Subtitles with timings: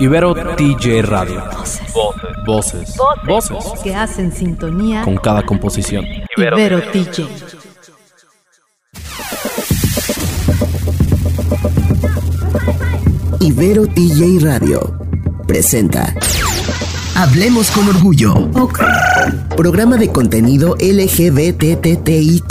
[0.00, 1.42] Ibero TJ Radio.
[2.46, 2.96] Voces.
[3.26, 3.64] Voces.
[3.82, 6.04] que hacen sintonía Con cada composición.
[6.36, 7.26] Ibero TJ.
[13.40, 14.98] Ibero TJ Radio
[15.48, 16.14] presenta
[17.16, 18.48] Hablemos con Orgullo.
[19.56, 22.46] Programa de contenido LGBTTIQ.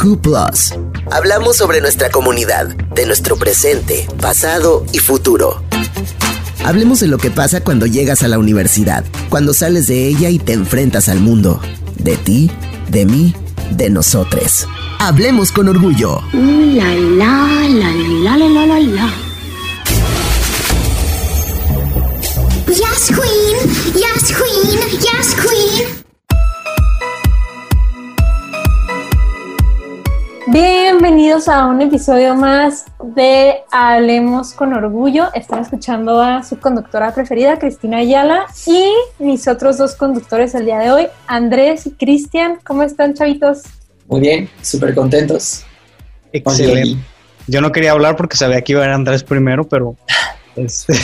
[1.10, 5.64] Hablamos sobre nuestra comunidad, de nuestro presente, pasado y futuro.
[6.68, 10.38] Hablemos de lo que pasa cuando llegas a la universidad, cuando sales de ella y
[10.38, 11.62] te enfrentas al mundo.
[11.98, 12.52] De ti,
[12.90, 13.34] de mí,
[13.72, 14.68] de nosotros.
[15.00, 16.22] Hablemos con orgullo.
[16.34, 17.94] La, la, la,
[22.68, 23.94] yes, queen.
[23.94, 25.00] Yes, queen.
[25.00, 25.97] Yes, queen.
[30.60, 35.28] Bienvenidos a un episodio más de Hablemos con Orgullo.
[35.36, 40.80] Están escuchando a su conductora preferida, Cristina Ayala, y mis otros dos conductores el día
[40.80, 42.58] de hoy, Andrés y Cristian.
[42.66, 43.66] ¿Cómo están, chavitos?
[44.08, 45.64] Muy bien, súper contentos.
[46.34, 47.04] Excelente.
[47.46, 49.96] Yo no quería hablar porque sabía que iba a ir Andrés primero, pero
[50.56, 50.96] este,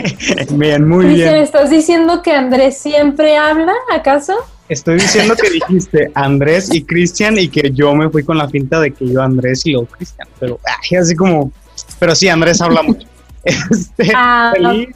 [0.52, 1.44] bien, muy Cristian, bien.
[1.44, 4.32] ¿estás diciendo que Andrés siempre habla, acaso?
[4.72, 8.80] Estoy diciendo que dijiste Andrés y Cristian y que yo me fui con la finta
[8.80, 11.52] de que yo Andrés y luego Cristian, pero ay, así como,
[11.98, 13.06] pero sí, Andrés habla mucho.
[13.44, 14.88] Este, Ah, feliz.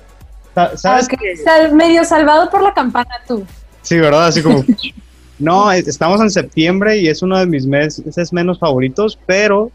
[0.54, 1.36] Sa- ¿Sabes Ok, qué?
[1.36, 3.44] sal- medio salvado por la campana tú.
[3.82, 4.26] Sí, ¿verdad?
[4.28, 4.64] Así como...
[5.38, 9.70] No, es- estamos en septiembre y es uno de mis meses menos favoritos, pero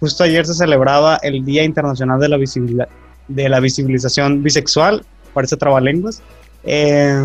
[0.00, 2.86] justo ayer se celebraba el Día Internacional de la, Visibilidad,
[3.28, 6.20] de la Visibilización Bisexual, parece trabalenguas.
[6.64, 7.24] Eh,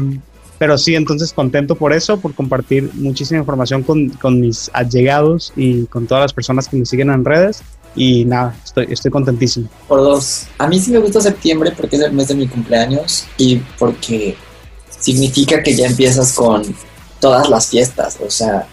[0.62, 5.88] pero sí, entonces contento por eso, por compartir muchísima información con, con mis allegados y
[5.88, 7.64] con todas las personas que me siguen en redes.
[7.96, 9.68] Y nada, estoy, estoy contentísimo.
[9.88, 10.46] Por dos.
[10.60, 14.38] A mí sí me gusta septiembre porque es el mes de mi cumpleaños y porque
[15.00, 16.62] significa que ya empiezas con
[17.20, 18.20] todas las fiestas.
[18.24, 18.68] O sea,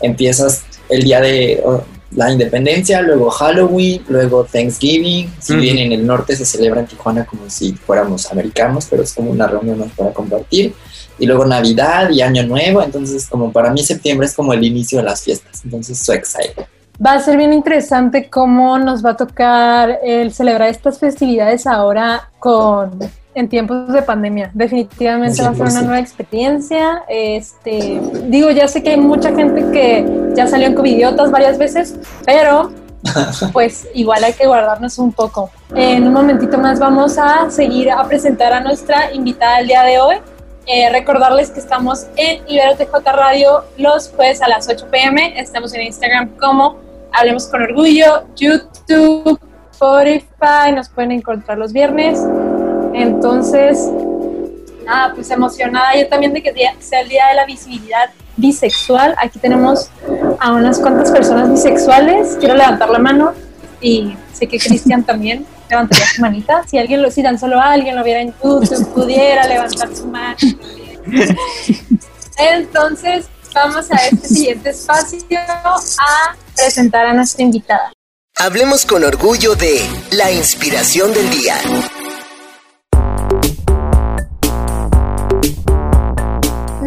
[0.00, 1.62] empiezas el día de
[2.12, 5.32] la independencia, luego Halloween, luego Thanksgiving.
[5.40, 9.12] Si bien en el norte se celebra en Tijuana como si fuéramos americanos, pero es
[9.12, 10.74] como una reunión más para compartir.
[11.18, 12.82] Y luego Navidad y Año Nuevo.
[12.82, 15.62] Entonces, como para mí septiembre es como el inicio de las fiestas.
[15.64, 16.66] Entonces, so excited.
[17.04, 22.30] Va a ser bien interesante cómo nos va a tocar el celebrar estas festividades ahora
[22.38, 22.98] con
[23.36, 24.50] en tiempos de pandemia.
[24.54, 25.82] Definitivamente va a ser una 100%.
[25.82, 27.02] nueva experiencia.
[27.06, 31.96] Este, digo, ya sé que hay mucha gente que ya salió en covidiotas varias veces,
[32.24, 32.70] pero
[33.52, 35.50] pues igual hay que guardarnos un poco.
[35.74, 39.98] En un momentito más vamos a seguir a presentar a nuestra invitada el día de
[39.98, 40.16] hoy.
[40.66, 45.40] Eh, recordarles que estamos en Ibero TJ Radio los jueves a las 8 pm.
[45.40, 46.78] Estamos en Instagram como
[47.12, 49.38] Hablemos con Orgullo, YouTube,
[49.72, 50.72] Spotify.
[50.74, 52.20] Nos pueden encontrar los viernes.
[52.94, 53.90] Entonces,
[54.84, 59.14] nada, pues emocionada yo también de que sea el Día de la Visibilidad Bisexual.
[59.18, 59.90] Aquí tenemos
[60.40, 62.36] a unas cuantas personas bisexuales.
[62.38, 63.32] Quiero levantar la mano
[63.80, 66.62] y sé que Cristian también levantaría su manita.
[66.66, 70.36] Si alguien lo, si tan solo alguien lo viera en YouTube, pudiera levantar su mano.
[72.38, 75.18] Entonces, vamos a este siguiente espacio
[75.98, 77.92] a presentar a nuestra invitada.
[78.38, 79.80] Hablemos con orgullo de
[80.10, 81.56] la inspiración del día.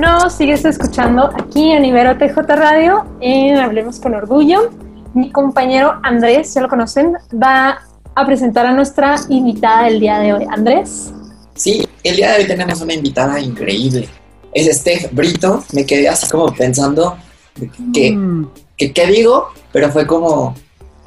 [0.10, 4.72] Nos sigues escuchando aquí en Ibero TJ Radio en Hablemos con Orgullo.
[5.14, 7.80] Mi compañero Andrés, ya lo conocen, va
[8.16, 10.48] a presentar a nuestra invitada del día de hoy.
[10.50, 11.14] Andrés.
[11.54, 14.10] Sí, el día de hoy tenemos una invitada increíble.
[14.52, 15.64] Es Steph Brito.
[15.74, 17.16] Me quedé así como pensando
[17.94, 18.18] que,
[18.78, 20.56] que qué digo, pero fue como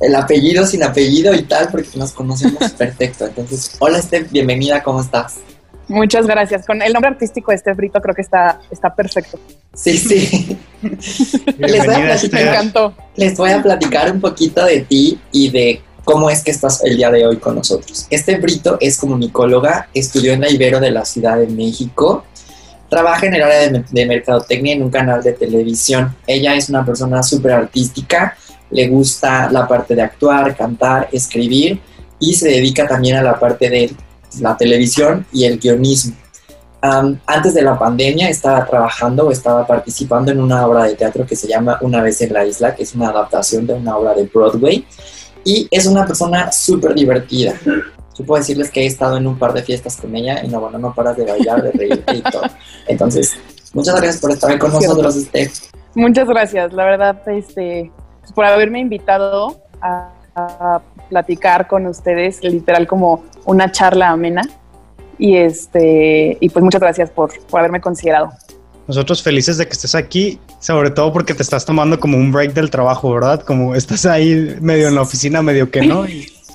[0.01, 3.27] el apellido sin apellido y tal, porque nos conocemos perfecto.
[3.27, 5.41] Entonces, hola Steph, bienvenida, ¿cómo estás?
[5.93, 6.67] Muchas gracias.
[6.67, 9.39] Con el nombre artístico de este Brito creo que está, está perfecto.
[9.75, 10.59] Sí, sí.
[11.59, 12.95] Les voy, a platicar, Me encantó.
[13.15, 16.97] les voy a platicar un poquito de ti y de cómo es que estás el
[16.97, 18.07] día de hoy con nosotros.
[18.11, 22.25] Este Brito es comunicóloga, estudió en la Ibero de la Ciudad de México,
[22.89, 26.17] trabaja en el área de, de mercadotecnia en un canal de televisión.
[26.27, 28.37] Ella es una persona súper artística,
[28.71, 31.81] le gusta la parte de actuar, cantar, escribir
[32.19, 33.93] y se dedica también a la parte de
[34.41, 36.17] la televisión y el guionismo.
[36.81, 41.37] Antes de la pandemia estaba trabajando o estaba participando en una obra de teatro que
[41.37, 44.25] se llama Una vez en la isla, que es una adaptación de una obra de
[44.25, 44.85] Broadway.
[45.45, 47.55] Y es una persona súper divertida.
[48.19, 50.61] Yo puedo decirles que he estado en un par de fiestas con ella y no,
[50.61, 52.43] bueno, no paras de bailar, de reírte y todo.
[52.89, 53.33] Entonces,
[53.73, 55.53] muchas gracias por estar con nosotros, Steph.
[55.95, 57.93] Muchas gracias, la verdad, este,
[58.35, 64.43] por haberme invitado a, a platicar con ustedes, literal como una charla amena.
[65.19, 68.33] Y este, y pues muchas gracias por, por haberme considerado.
[68.89, 72.53] Nosotros felices de que estés aquí, sobre todo porque te estás tomando como un break
[72.53, 73.41] del trabajo, ¿verdad?
[73.43, 76.05] Como estás ahí medio en la oficina, medio que no,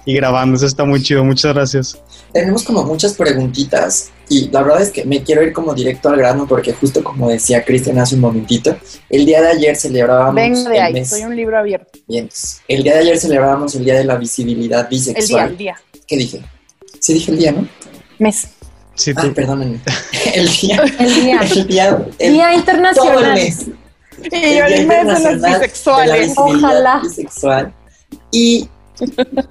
[0.07, 0.55] y grabando.
[0.55, 1.23] Eso está muy chido.
[1.23, 2.01] Muchas gracias.
[2.33, 6.17] Tenemos como muchas preguntitas y la verdad es que me quiero ir como directo al
[6.17, 8.75] grano porque justo como decía Cristian hace un momentito,
[9.09, 11.99] el día de ayer celebrábamos Venga de el ahí, mes- soy un libro abierto.
[12.07, 12.29] Bien,
[12.67, 15.49] el día de ayer celebrábamos el día de la visibilidad El día, bisexual.
[15.51, 15.75] el día.
[16.07, 16.41] ¿Qué dije?
[16.99, 17.67] Sí dije el día, ¿no?
[18.19, 18.47] Mes.
[18.95, 19.79] Sí, Ah, perdónenme.
[20.33, 20.83] El día.
[20.99, 21.39] El día.
[21.53, 22.05] El día.
[22.17, 23.33] el- Día todo el Internacional.
[23.35, 23.65] mes.
[24.19, 26.33] Y El Día el mes de Internacional los de la bisexuales.
[26.35, 26.99] Ojalá.
[27.03, 27.73] bisexual.
[28.31, 28.67] Y,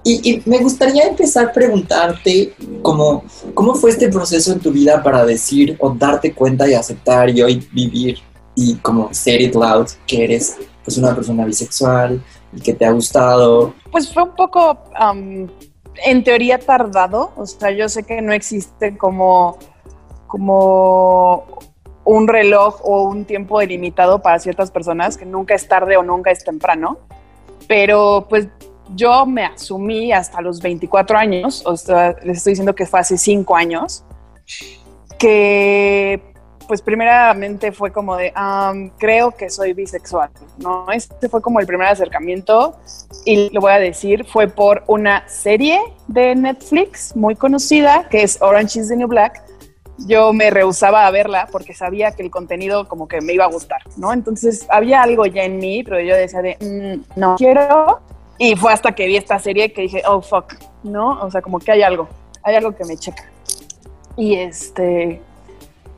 [0.05, 5.25] y, y me gustaría empezar preguntarte cómo, cómo fue este proceso en tu vida para
[5.25, 8.19] decir o darte cuenta y aceptar y hoy vivir
[8.55, 10.57] y como say it loud que eres
[10.87, 12.23] pues una persona bisexual
[12.53, 13.75] y que te ha gustado.
[13.91, 15.49] Pues fue un poco, am,
[16.05, 17.33] en teoría, tardado.
[17.37, 19.59] O sea, yo sé que no existe como,
[20.29, 21.59] como
[22.05, 26.31] un reloj o un tiempo delimitado para ciertas personas, que nunca es tarde o nunca
[26.31, 26.99] es temprano.
[27.67, 28.47] Pero pues
[28.95, 33.19] yo me asumí hasta los 24 años, o sea, les estoy diciendo que fue hace
[33.19, 34.05] 5 años,
[35.19, 36.21] que
[36.67, 40.91] pues primeramente fue como de, am, creo que soy bisexual, ¿no?
[40.91, 42.77] Este fue como el primer acercamiento
[43.25, 48.43] y lo voy a decir, fue por una serie de Netflix muy conocida que es
[48.43, 49.45] Orange is the New Black.
[50.09, 53.49] Yo me rehusaba a verla porque sabía que el contenido como que me iba a
[53.49, 54.13] gustar, ¿no?
[54.13, 58.01] Entonces había algo ya en mí, pero yo decía de, "Mm, no quiero.
[58.39, 61.21] Y fue hasta que vi esta serie que dije, oh, fuck, ¿no?
[61.23, 62.09] O sea, como que hay algo,
[62.43, 63.25] hay algo que me checa.
[64.17, 65.21] Y este,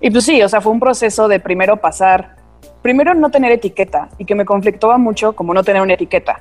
[0.00, 2.36] y pues sí, o sea, fue un proceso de primero pasar,
[2.82, 6.40] primero no tener etiqueta y que me conflictaba mucho como no tener una etiqueta.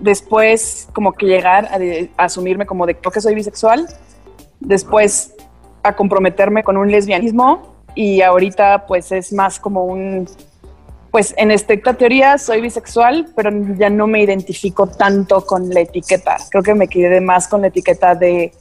[0.00, 3.86] Después como que llegar a, de- a asumirme como de que soy bisexual.
[4.60, 5.34] Después
[5.82, 10.26] a comprometerme con un lesbianismo y ahorita pues es más como un,
[11.14, 16.38] pues en estricta teoría soy bisexual, pero ya no me identifico tanto con la etiqueta.
[16.50, 18.52] Creo que me quedé más con la etiqueta de,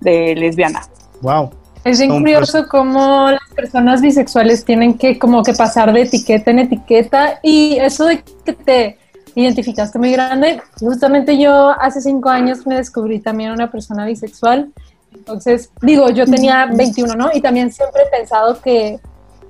[0.00, 0.82] de lesbiana.
[1.20, 1.50] Wow.
[1.84, 6.58] Es bien curioso cómo las personas bisexuales tienen que como que pasar de etiqueta en
[6.58, 8.98] etiqueta y eso de que te
[9.36, 10.60] identificaste muy grande.
[10.80, 14.72] Justamente yo hace cinco años me descubrí también una persona bisexual.
[15.14, 17.30] Entonces, digo, yo tenía 21, ¿no?
[17.32, 18.98] Y también siempre he pensado que,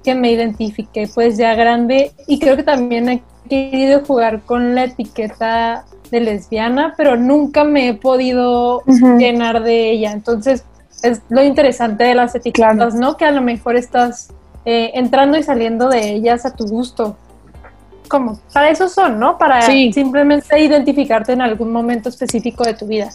[0.02, 4.84] que me identifiqué pues ya grande y creo que también he querido jugar con la
[4.84, 8.82] etiqueta de lesbiana, pero nunca me he podido
[9.18, 10.12] llenar de ella.
[10.12, 10.64] Entonces,
[11.02, 12.90] es lo interesante de las etiquetas, Claro.
[12.94, 13.16] ¿no?
[13.16, 14.28] Que a lo mejor estás
[14.64, 17.16] eh, entrando y saliendo de ellas a tu gusto.
[18.08, 19.38] Como, para eso son, ¿no?
[19.38, 19.92] Para Sí.
[19.92, 23.10] simplemente identificarte en algún momento específico de tu vida.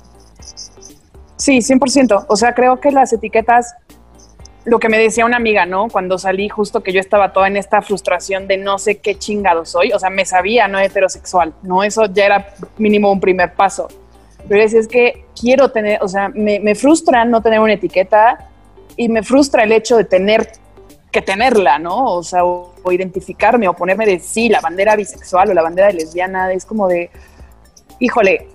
[1.38, 2.26] Sí, 100%.
[2.28, 3.76] O sea, creo que las etiquetas,
[4.68, 5.88] lo que me decía una amiga, ¿no?
[5.88, 9.64] Cuando salí, justo que yo estaba toda en esta frustración de no sé qué chingado
[9.64, 9.94] soy.
[9.94, 11.86] O sea, me sabía no heterosexual, ¿no?
[11.86, 13.88] Eso ya era mínimo un primer paso.
[14.50, 18.50] Pero es, es que quiero tener, o sea, me, me frustra no tener una etiqueta
[18.98, 20.52] y me frustra el hecho de tener
[21.12, 22.04] que tenerla, ¿no?
[22.04, 25.88] O sea, o, o identificarme o ponerme de sí, la bandera bisexual o la bandera
[25.88, 26.52] de lesbiana.
[26.52, 27.10] Es como de,
[28.00, 28.50] híjole,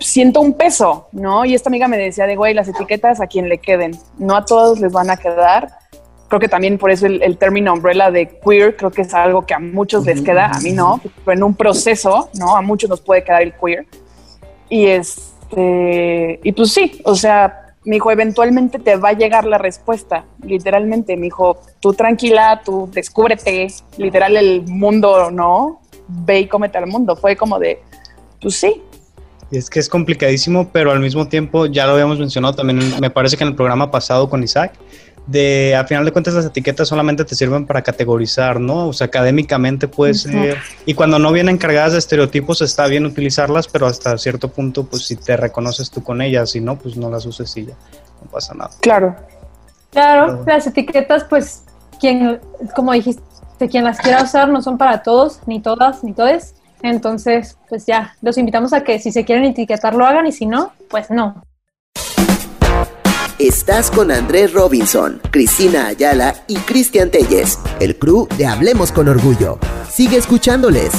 [0.00, 1.44] siento un peso, ¿no?
[1.44, 4.44] Y esta amiga me decía de, güey, las etiquetas a quien le queden, no a
[4.44, 5.68] todos les van a quedar.
[6.28, 9.44] Creo que también por eso el, el término umbrella de queer, creo que es algo
[9.46, 12.56] que a muchos les queda, a mí no, pero en un proceso, ¿no?
[12.56, 13.86] A muchos nos puede quedar el queer.
[14.68, 19.58] Y este, y pues sí, o sea, me dijo, eventualmente te va a llegar la
[19.58, 25.80] respuesta, literalmente, me dijo, tú tranquila, tú descúbrete, literal el mundo, ¿no?
[26.06, 27.16] Ve y cómete al mundo.
[27.16, 27.82] Fue como de,
[28.40, 28.82] pues sí,
[29.50, 33.10] Y es que es complicadísimo, pero al mismo tiempo, ya lo habíamos mencionado también, me
[33.10, 34.74] parece que en el programa pasado con Isaac,
[35.26, 38.88] de al final de cuentas las etiquetas solamente te sirven para categorizar, ¿no?
[38.88, 43.68] O sea, académicamente puede ser, y cuando no vienen cargadas de estereotipos está bien utilizarlas,
[43.68, 47.10] pero hasta cierto punto, pues si te reconoces tú con ellas, si no, pues no
[47.10, 47.74] las uses y ya,
[48.22, 48.70] no pasa nada.
[48.80, 49.16] claro.
[49.90, 50.44] Claro, Claro.
[50.46, 51.64] las etiquetas, pues,
[52.00, 52.40] quien,
[52.76, 53.22] como dijiste,
[53.68, 56.54] quien las quiera usar no son para todos, ni todas, ni todes.
[56.82, 60.46] Entonces, pues ya, los invitamos a que si se quieren etiquetar lo hagan y si
[60.46, 61.42] no, pues no.
[63.38, 69.58] Estás con Andrés Robinson, Cristina Ayala y Cristian Telles, el crew de Hablemos con Orgullo.
[69.88, 70.92] Sigue escuchándoles.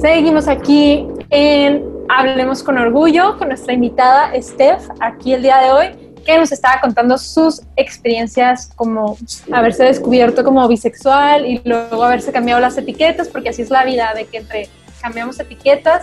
[0.00, 6.07] Seguimos aquí en Hablemos con Orgullo con nuestra invitada Steph, aquí el día de hoy,
[6.28, 9.16] que nos estaba contando sus experiencias como
[9.50, 14.12] haberse descubierto como bisexual y luego haberse cambiado las etiquetas, porque así es la vida,
[14.14, 14.68] de que entre
[15.00, 16.02] cambiamos etiquetas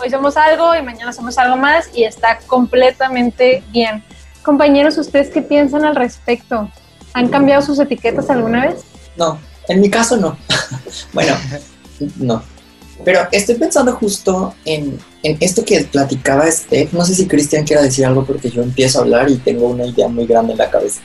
[0.00, 4.02] hoy somos algo y mañana somos algo más y está completamente bien.
[4.42, 6.68] Compañeros, ¿ustedes qué piensan al respecto?
[7.12, 8.82] ¿Han cambiado sus etiquetas alguna vez?
[9.16, 10.36] No, en mi caso no.
[11.12, 11.36] bueno,
[12.16, 12.42] no.
[13.04, 16.92] Pero estoy pensando justo en, en esto que platicaba Steph.
[16.92, 19.86] No sé si Cristian quiera decir algo porque yo empiezo a hablar y tengo una
[19.86, 21.00] idea muy grande en la cabeza.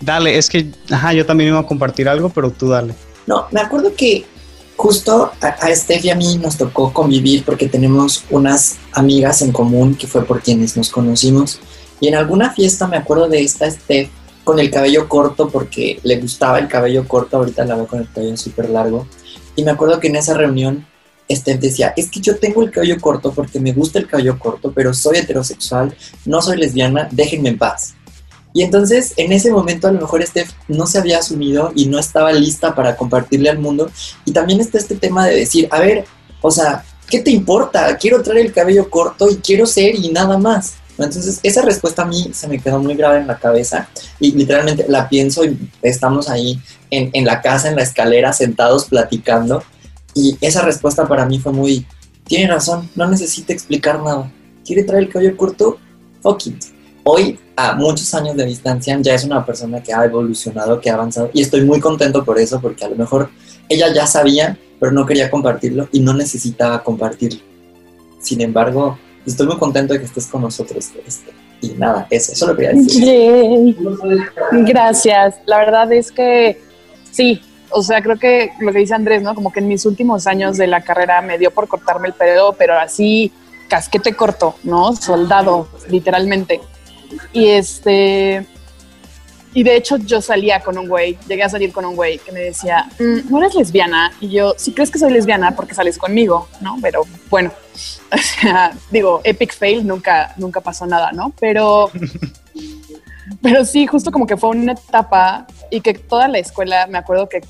[0.00, 2.94] Dale, es que, ajá, yo también iba a compartir algo, pero tú dale.
[3.26, 4.24] No, me acuerdo que
[4.76, 9.52] justo a, a Steph y a mí nos tocó convivir porque tenemos unas amigas en
[9.52, 11.58] común que fue por quienes nos conocimos.
[12.00, 14.10] Y en alguna fiesta me acuerdo de esta Steph
[14.44, 18.10] con el cabello corto porque le gustaba el cabello corto, ahorita la veo con el
[18.10, 19.06] cabello súper largo.
[19.56, 20.86] Y me acuerdo que en esa reunión
[21.30, 24.72] Steph decía, es que yo tengo el cabello corto porque me gusta el cabello corto,
[24.74, 25.94] pero soy heterosexual,
[26.24, 27.94] no soy lesbiana, déjenme en paz.
[28.54, 31.98] Y entonces en ese momento a lo mejor Steph no se había asumido y no
[31.98, 33.90] estaba lista para compartirle al mundo.
[34.24, 36.06] Y también está este tema de decir, a ver,
[36.40, 37.96] o sea, ¿qué te importa?
[37.98, 40.74] Quiero traer el cabello corto y quiero ser y nada más.
[40.98, 44.86] Entonces esa respuesta a mí se me quedó muy grave en la cabeza y literalmente
[44.88, 49.62] la pienso y estamos ahí en, en la casa, en la escalera, sentados platicando.
[50.18, 51.86] Y esa respuesta para mí fue muy,
[52.24, 54.28] tiene razón, no necesita explicar nada.
[54.64, 55.78] ¿Quiere traer el cabello corto?
[56.20, 56.64] Fuck it.
[57.04, 60.94] Hoy, a muchos años de distancia, ya es una persona que ha evolucionado, que ha
[60.94, 61.30] avanzado.
[61.32, 63.30] Y estoy muy contento por eso, porque a lo mejor
[63.68, 67.40] ella ya sabía, pero no quería compartirlo y no necesitaba compartirlo.
[68.20, 70.90] Sin embargo, estoy muy contento de que estés con nosotros.
[71.06, 73.04] Este, y nada, eso, eso lo quería decir.
[73.04, 73.76] Yay.
[74.66, 75.36] Gracias.
[75.46, 76.60] La verdad es que
[77.12, 79.34] sí, o sea, creo que lo que dice Andrés, ¿no?
[79.34, 82.54] Como que en mis últimos años de la carrera me dio por cortarme el pelo,
[82.58, 83.32] pero así
[83.68, 84.94] casquete corto, ¿no?
[84.96, 86.60] Soldado, literalmente.
[87.32, 88.46] Y este.
[89.54, 92.32] Y de hecho, yo salía con un güey, llegué a salir con un güey que
[92.32, 94.12] me decía, "Mm, ¿no eres lesbiana?
[94.20, 96.76] Y yo, sí crees que soy lesbiana porque sales conmigo, ¿no?
[96.82, 97.50] Pero bueno,
[98.12, 101.32] o sea, digo, epic fail, nunca, nunca pasó nada, ¿no?
[101.40, 101.90] Pero,
[103.42, 107.28] pero sí, justo como que fue una etapa y que toda la escuela, me acuerdo
[107.28, 107.40] que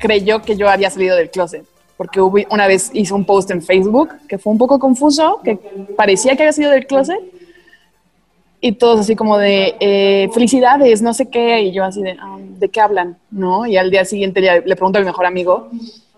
[0.00, 1.64] creyó que yo había salido del closet.
[1.96, 5.56] Porque una vez hice un post en Facebook que fue un poco confuso, que
[5.96, 7.20] parecía que había salido del closet.
[8.60, 11.60] Y todos así como de eh, felicidades, no sé qué.
[11.62, 13.18] Y yo así de, "Ah, ¿de qué hablan?
[13.30, 13.66] ¿No?
[13.66, 15.68] Y al día siguiente le, le pregunto a mi mejor amigo,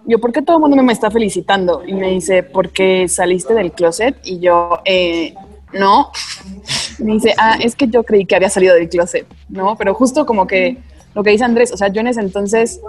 [0.07, 1.83] yo, ¿por qué todo el mundo me está felicitando?
[1.87, 4.17] Y me dice, porque saliste del closet.
[4.25, 5.35] Y yo, eh,
[5.73, 6.11] no.
[6.99, 9.75] Me dice, ah, es que yo creí que había salido del closet, ¿no?
[9.77, 10.77] Pero justo como que
[11.15, 12.81] lo que dice Andrés, o sea, yo en entonces,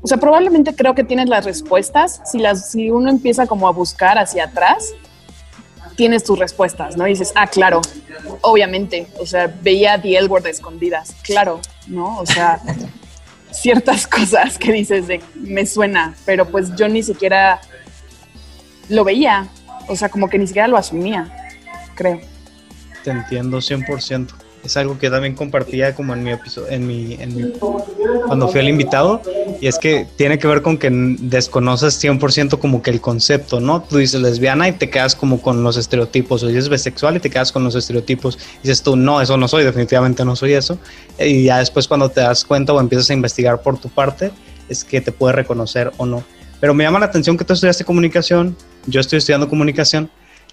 [0.00, 2.20] o sea, probablemente creo que tienes las respuestas.
[2.24, 4.94] Si, las, si uno empieza como a buscar hacia atrás,
[5.96, 7.04] tienes tus respuestas, ¿no?
[7.04, 7.80] Dices, ah, claro,
[8.40, 12.18] obviamente, o sea, veía The L escondidas, claro, ¿no?
[12.18, 12.60] O sea,
[13.50, 17.60] ciertas cosas que dices de, me suena, pero pues yo ni siquiera
[18.88, 19.48] lo veía,
[19.88, 21.30] o sea, como que ni siquiera lo asumía,
[21.94, 22.20] creo.
[23.02, 24.43] Te entiendo 100%.
[24.64, 27.52] Es algo que también compartía como en mi episodio, en mi, en mi,
[28.26, 29.20] cuando fui al invitado,
[29.60, 33.82] y es que tiene que ver con que desconoces 100% como que el concepto, ¿no?
[33.82, 37.28] Tú dices lesbiana y te quedas como con los estereotipos, o dices bisexual y te
[37.28, 40.78] quedas con los estereotipos, y dices tú, no, eso no soy, definitivamente no soy eso,
[41.18, 44.30] y ya después cuando te das cuenta o empiezas a investigar por tu parte,
[44.70, 46.24] es que te puedes reconocer o no.
[46.58, 48.56] Pero me llama la atención que tú estudiaste comunicación,
[48.86, 50.10] yo estoy estudiando comunicación,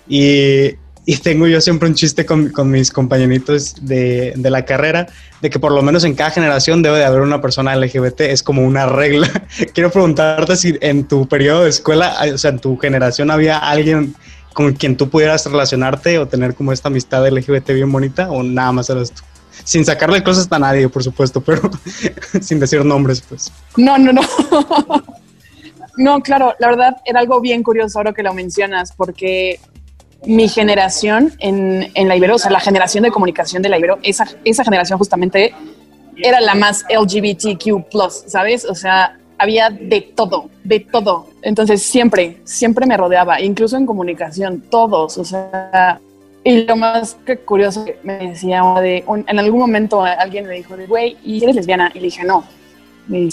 [0.07, 0.71] y,
[1.05, 5.07] y tengo yo siempre un chiste con, con mis compañeritos de, de, la carrera,
[5.41, 8.43] de que por lo menos en cada generación debe de haber una persona LGBT, es
[8.43, 9.27] como una regla.
[9.73, 14.15] Quiero preguntarte si en tu periodo de escuela, o sea, en tu generación había alguien
[14.53, 18.71] con quien tú pudieras relacionarte o tener como esta amistad LGBT bien bonita, o nada
[18.71, 19.23] más eras tú.
[19.63, 21.61] Sin sacarle cosas a nadie, por supuesto, pero
[22.41, 23.51] sin decir nombres, pues.
[23.75, 24.21] No, no, no.
[25.97, 29.59] no, claro, la verdad era algo bien curioso ahora que lo mencionas, porque
[30.25, 33.99] mi generación en, en la Ibero, o sea, la generación de comunicación de la Ibero,
[34.03, 35.53] esa, esa generación justamente
[36.17, 37.85] era la más LGBTQ,
[38.27, 38.65] ¿sabes?
[38.65, 41.27] O sea, había de todo, de todo.
[41.41, 45.99] Entonces siempre, siempre me rodeaba, incluso en comunicación, todos, o sea.
[46.43, 50.87] Y lo más curioso que me decía de, en algún momento alguien me dijo de,
[50.87, 51.91] güey, ¿y eres lesbiana?
[51.93, 52.43] Y le dije, no.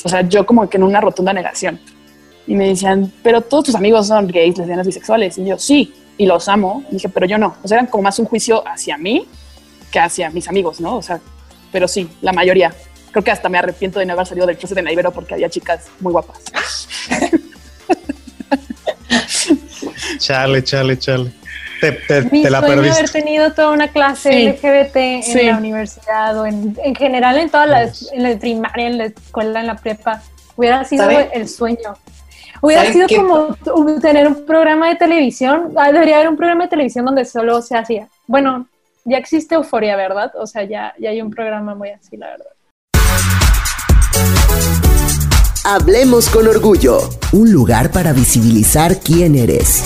[0.04, 1.80] O sea, yo como que en una rotunda negación.
[2.46, 5.38] Y me decían, pero todos tus amigos son gays, lesbianas, bisexuales.
[5.38, 6.84] Y yo, sí, y los amo.
[6.90, 7.56] Y dije, pero yo no.
[7.62, 9.26] O sea, eran como más un juicio hacia mí
[9.90, 10.96] que hacia mis amigos, ¿no?
[10.96, 11.18] O sea,
[11.72, 12.74] pero sí, la mayoría.
[13.10, 15.32] Creo que hasta me arrepiento de no haber salido del closet en la Ibero porque
[15.32, 16.38] había chicas muy guapas.
[20.18, 21.32] chale, chale, chale.
[21.80, 22.98] Te, te, Mi te la sueño perdiste.
[22.98, 24.48] haber tenido toda una clase Sí.
[24.48, 25.42] LGBT en Sí.
[25.46, 29.60] la universidad o en, en general en toda la, en la primaria, en la escuela,
[29.60, 30.22] en la prepa.
[30.56, 31.30] Hubiera sido ¿Sabe?
[31.32, 31.94] el sueño.
[32.60, 33.16] Hubiera ¿Saben sido qué?
[33.16, 35.72] como tener un programa de televisión.
[35.76, 38.08] Ah, Debería haber un programa de televisión donde solo se hacía.
[38.26, 38.66] Bueno,
[39.04, 40.32] ya existe Euforia, ¿verdad?
[40.36, 42.46] O sea, ya, ya hay un programa muy así, la verdad.
[45.64, 46.98] Hablemos con orgullo,
[47.32, 49.82] un lugar para visibilizar quién eres.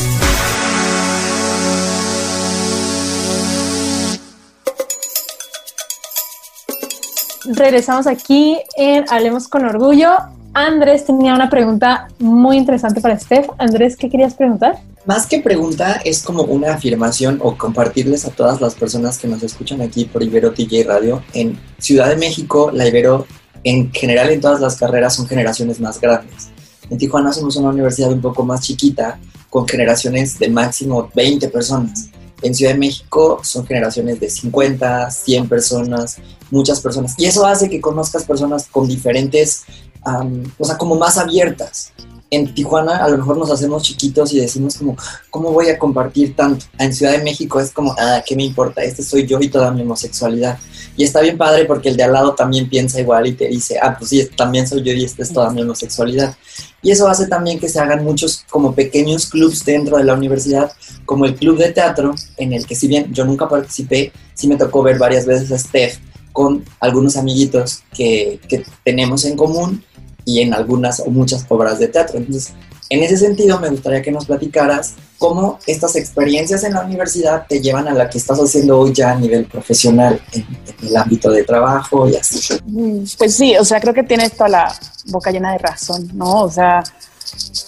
[7.45, 10.11] Regresamos aquí en Hablemos con Orgullo.
[10.55, 13.49] Andrés tenía una pregunta muy interesante para Steph.
[13.59, 14.79] Andrés, ¿qué querías preguntar?
[15.07, 19.43] Más que pregunta, es como una afirmación o compartirles a todas las personas que nos
[19.43, 21.23] escuchan aquí por Ibero TJ Radio.
[21.33, 23.27] En Ciudad de México, la Ibero,
[23.65, 26.51] en general en todas las carreras, son generaciones más grandes.
[26.91, 29.19] En Tijuana somos una universidad un poco más chiquita,
[29.49, 32.11] con generaciones de máximo 20 personas.
[32.43, 36.19] En Ciudad de México son generaciones de 50, 100 personas,
[36.51, 37.15] muchas personas.
[37.17, 39.65] Y eso hace que conozcas personas con diferentes,
[40.05, 41.93] o sea, como más abiertas
[42.33, 44.97] en Tijuana a lo mejor nos hacemos chiquitos y decimos como,
[45.29, 46.65] ¿cómo voy a compartir tanto?
[46.79, 48.83] En Ciudad de México es como, ah, ¿qué me importa?
[48.83, 50.59] Este soy yo y toda mi homosexualidad.
[50.97, 53.79] Y está bien padre porque el de al lado también piensa igual y te dice,
[53.83, 56.35] ah, pues sí, también soy yo y esta es toda mi homosexualidad.
[56.81, 60.73] Y eso hace también que se hagan muchos como pequeños clubs dentro de la universidad,
[61.05, 64.57] como el club de teatro, en el que si bien yo nunca participé, sí me
[64.57, 65.99] tocó ver varias veces a Steph
[66.33, 69.85] con algunos amiguitos que, que tenemos en común
[70.25, 72.19] y en algunas o muchas obras de teatro.
[72.19, 72.53] Entonces,
[72.91, 77.61] en ese sentido, me gustaría que nos platicaras cómo estas experiencias en la universidad te
[77.61, 81.31] llevan a la que estás haciendo hoy ya a nivel profesional, en, en el ámbito
[81.31, 82.55] de trabajo y así.
[82.67, 84.75] Mm, Pues sí, o sea, creo que tienes toda la
[85.07, 86.43] boca llena de razón, ¿no?
[86.43, 86.83] O sea,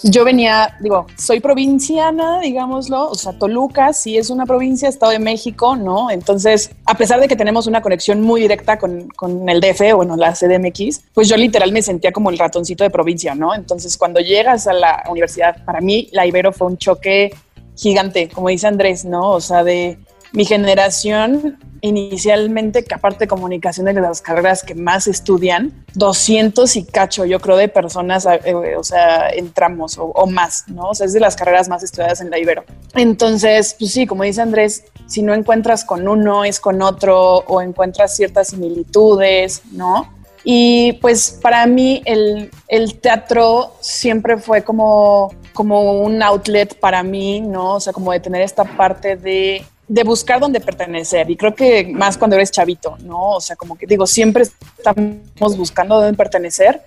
[0.03, 5.19] yo venía, digo, soy provinciana, digámoslo, o sea, Toluca sí es una provincia, Estado de
[5.19, 6.11] México, ¿no?
[6.11, 10.15] Entonces, a pesar de que tenemos una conexión muy directa con, con el DF, bueno,
[10.15, 13.55] la CDMX, pues yo literal me sentía como el ratoncito de provincia, ¿no?
[13.55, 17.33] Entonces, cuando llegas a la universidad, para mí la Ibero fue un choque
[17.75, 19.31] gigante, como dice Andrés, ¿no?
[19.31, 19.97] O sea, de
[20.35, 26.83] mi generación inicialmente, que aparte de comunicación de las carreras que más estudian, 200 y
[26.83, 30.89] cacho, yo creo, de personas, eh, o sea, entramos o, o, más, ¿no?
[30.89, 32.63] O sea, es de las carreras más estudiadas en la Ibero.
[32.95, 37.61] Entonces, pues sí, como dice Andrés, si no encuentras con uno, es con otro, o
[37.61, 40.11] encuentras ciertas similitudes, ¿no?
[40.43, 47.41] Y pues para mí el, el teatro siempre fue como, como un outlet para mí,
[47.41, 47.75] ¿no?
[47.75, 51.29] O sea, como de tener esta parte de de buscar dónde pertenecer.
[51.29, 53.31] Y creo que más cuando eres chavito, ¿no?
[53.31, 56.83] O sea, como que digo, siempre estamos buscando dónde pertenecer,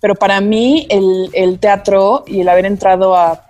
[0.00, 3.46] pero para mí el, el teatro y el haber entrado a,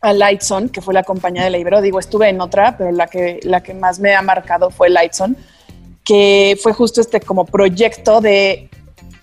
[0.00, 3.06] a Lightson, que fue la compañía de la Ibero, digo, estuve en otra, pero la
[3.06, 5.36] que, la que más me ha marcado fue Lightson,
[6.04, 8.68] que fue justo este como proyecto de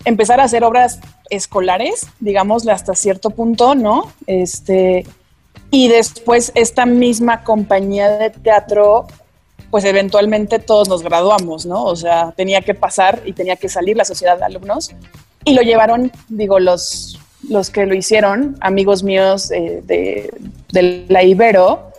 [0.04, 4.10] empezar a hacer obras escolares, digámosle hasta cierto punto, ¿no?
[4.26, 5.04] Este,
[5.70, 9.06] y después esta misma compañía de teatro,
[9.70, 11.84] pues eventualmente todos nos graduamos, ¿no?
[11.84, 14.92] O sea, tenía que pasar y tenía que salir la sociedad de alumnos.
[15.44, 20.34] Y lo llevaron, digo, los, los que lo hicieron, amigos míos eh, de,
[20.72, 21.92] de, la Ibero,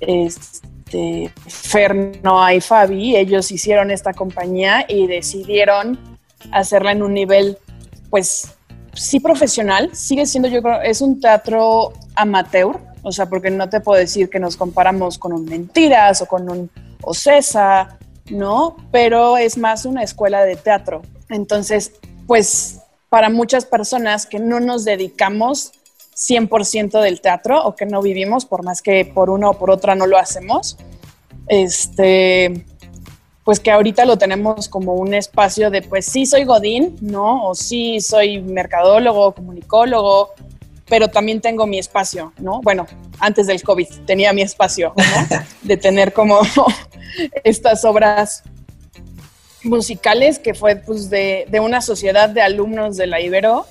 [0.00, 5.98] este, Fer, Noa y Fabi, ellos hicieron esta compañía y decidieron
[6.52, 7.58] hacerla en un nivel,
[8.10, 8.55] pues,
[8.96, 13.80] sí profesional, sigue siendo, yo creo, es un teatro amateur, o sea, porque no te
[13.80, 16.70] puedo decir que nos comparamos con un Mentiras o con un
[17.02, 17.98] Ocesa,
[18.30, 18.76] ¿no?
[18.90, 21.02] Pero es más una escuela de teatro.
[21.28, 21.92] Entonces,
[22.26, 25.72] pues para muchas personas que no nos dedicamos
[26.16, 29.94] 100% del teatro o que no vivimos, por más que por una o por otra
[29.94, 30.76] no lo hacemos,
[31.46, 32.65] este,
[33.46, 37.46] pues que ahorita lo tenemos como un espacio de, pues sí soy Godín, ¿no?
[37.46, 40.34] O sí soy mercadólogo, comunicólogo,
[40.88, 42.60] pero también tengo mi espacio, ¿no?
[42.60, 42.88] Bueno,
[43.20, 45.38] antes del COVID tenía mi espacio, ¿no?
[45.62, 46.40] De tener como
[47.44, 48.42] estas obras
[49.62, 53.66] musicales que fue pues de, de, una sociedad de alumnos de la Ibero,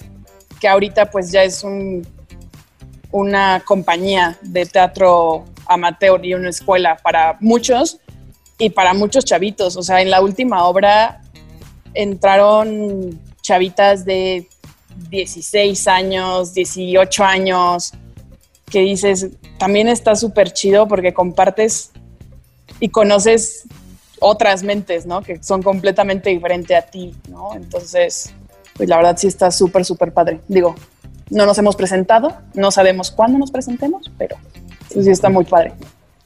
[0.62, 2.08] que ahorita pues ya es un,
[3.12, 8.00] una compañía de teatro amateur y una escuela para muchos
[8.58, 9.76] y para muchos chavitos.
[9.78, 11.22] O sea, en la última obra
[11.94, 14.48] entraron chavitas de
[15.10, 17.94] 16 años, 18 años,
[18.70, 21.92] que dices, también está súper chido porque compartes
[22.80, 23.64] y conoces
[24.20, 25.22] otras mentes, ¿no?
[25.22, 27.54] Que son completamente diferentes a ti, ¿no?
[27.56, 28.34] Entonces,
[28.76, 30.42] pues la verdad sí está súper, súper padre.
[30.48, 30.76] Digo,
[31.30, 34.38] no nos hemos presentado, no sabemos cuándo nos presentemos, pero
[34.90, 35.74] sí está muy padre.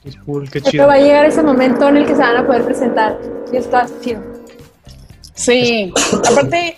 [0.04, 0.88] Es cool, qué Pero chido.
[0.88, 3.20] va a llegar ese momento en el que se van a poder presentar
[3.52, 4.22] y está chido.
[5.34, 5.94] Sí,
[6.30, 6.78] aparte,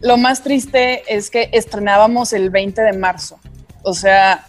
[0.00, 3.38] lo más triste es que estrenábamos el 20 de marzo.
[3.82, 4.46] O sea,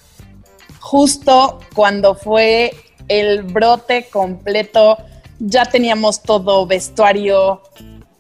[0.80, 2.74] justo cuando fue
[3.08, 4.98] el brote completo,
[5.40, 7.62] ya teníamos todo, vestuario,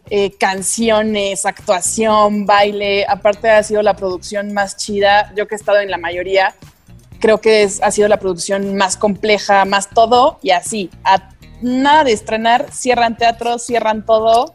[0.09, 3.05] eh, canciones, actuación, baile.
[3.07, 5.33] Aparte ha sido la producción más chida.
[5.35, 6.53] Yo que he estado en la mayoría,
[7.23, 10.89] creo que es, ha sido la producción más compleja, más todo y así.
[11.05, 11.29] A
[11.61, 14.53] nada de estrenar, cierran teatro, cierran todo.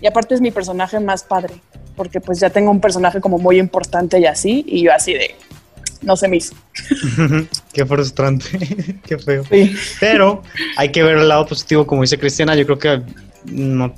[0.00, 1.52] Y aparte es mi personaje más padre,
[1.96, 5.34] porque pues ya tengo un personaje como muy importante y así, y yo así de,
[6.00, 6.54] no se me hizo.
[7.74, 8.46] Qué frustrante,
[9.06, 9.44] qué feo.
[9.50, 9.76] Sí.
[10.00, 10.42] Pero
[10.78, 13.02] hay que ver el lado positivo, como dice Cristiana, yo creo que
[13.44, 13.94] no,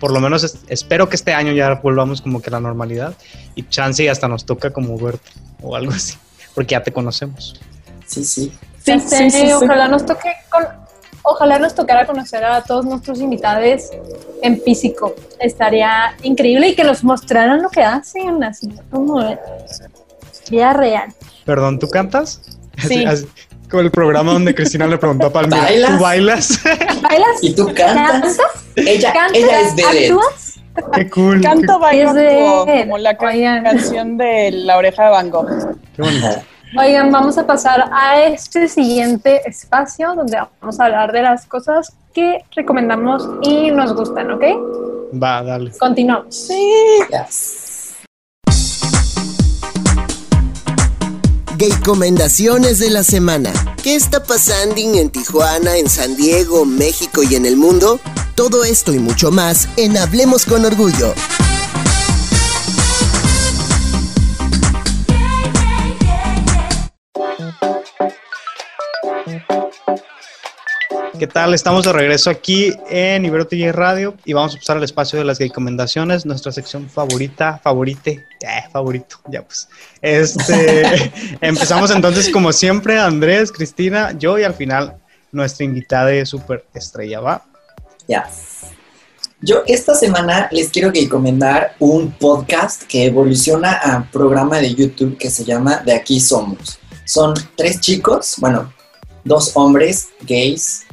[0.00, 3.14] por lo menos es- espero que este año ya volvamos como que a la normalidad
[3.54, 5.30] y chance y hasta nos toca como verte
[5.62, 6.16] o algo así,
[6.56, 7.54] porque ya te conocemos.
[8.06, 8.52] Sí, sí.
[8.84, 9.52] Sí, Ya sí, sé, sí, sí.
[9.52, 10.66] Ojalá nos toque con-
[11.22, 13.90] ojalá nos tocara conocer a todos nuestros invitados
[14.42, 15.14] en físico.
[15.38, 19.38] Estaría increíble y que nos mostraran lo que hacen, así como de
[20.50, 21.12] vida real.
[21.44, 22.40] Perdón, ¿tú cantas?
[22.78, 23.04] Sí.
[23.04, 23.26] Así- así,
[23.70, 25.90] como el programa donde Cristina le preguntó a Palmira, ¿Bailas?
[25.90, 26.60] ¿tú bailas?
[27.02, 27.28] ¿Bailas?
[27.42, 28.36] ¿Y tú cantas?
[28.36, 28.38] ¿Cantas?
[28.76, 29.36] Ella, ¿Cantas?
[29.42, 30.10] ella es vedette.
[30.12, 30.55] ¿Actúas?
[30.94, 31.40] Qué cool.
[31.40, 32.12] Canto, bailo,
[32.66, 33.64] como la Oigan.
[33.64, 35.48] canción de La Oreja de Van Gogh.
[35.94, 36.26] qué- bonito.
[36.78, 41.92] Oigan, vamos a pasar a este siguiente espacio donde vamos a hablar de las cosas
[42.12, 44.42] que recomendamos y nos gustan, ¿ok?
[45.22, 45.70] Va, dale.
[45.78, 46.48] Continuamos.
[46.48, 47.65] Yes.
[51.58, 53.50] Recomendaciones de la semana.
[53.82, 57.98] ¿Qué está pasando en Tijuana, en San Diego, México y en el mundo?
[58.34, 61.14] Todo esto y mucho más en Hablemos con Orgullo.
[71.18, 71.54] ¿Qué tal?
[71.54, 75.24] Estamos de regreso aquí en Ibero TV Radio y vamos a pasar al espacio de
[75.24, 79.66] las recomendaciones, nuestra sección favorita, favorite, eh, favorito, ya pues.
[80.02, 84.96] Este, empezamos entonces como siempre, Andrés, Cristina, yo y al final
[85.32, 87.44] nuestra invitada de super estrella, ¿va?
[88.06, 88.28] Ya.
[89.40, 95.30] Yo esta semana les quiero recomendar un podcast que evoluciona a programa de YouTube que
[95.30, 96.78] se llama De aquí somos.
[97.06, 98.72] Son tres chicos, bueno,
[99.24, 100.85] dos hombres gays,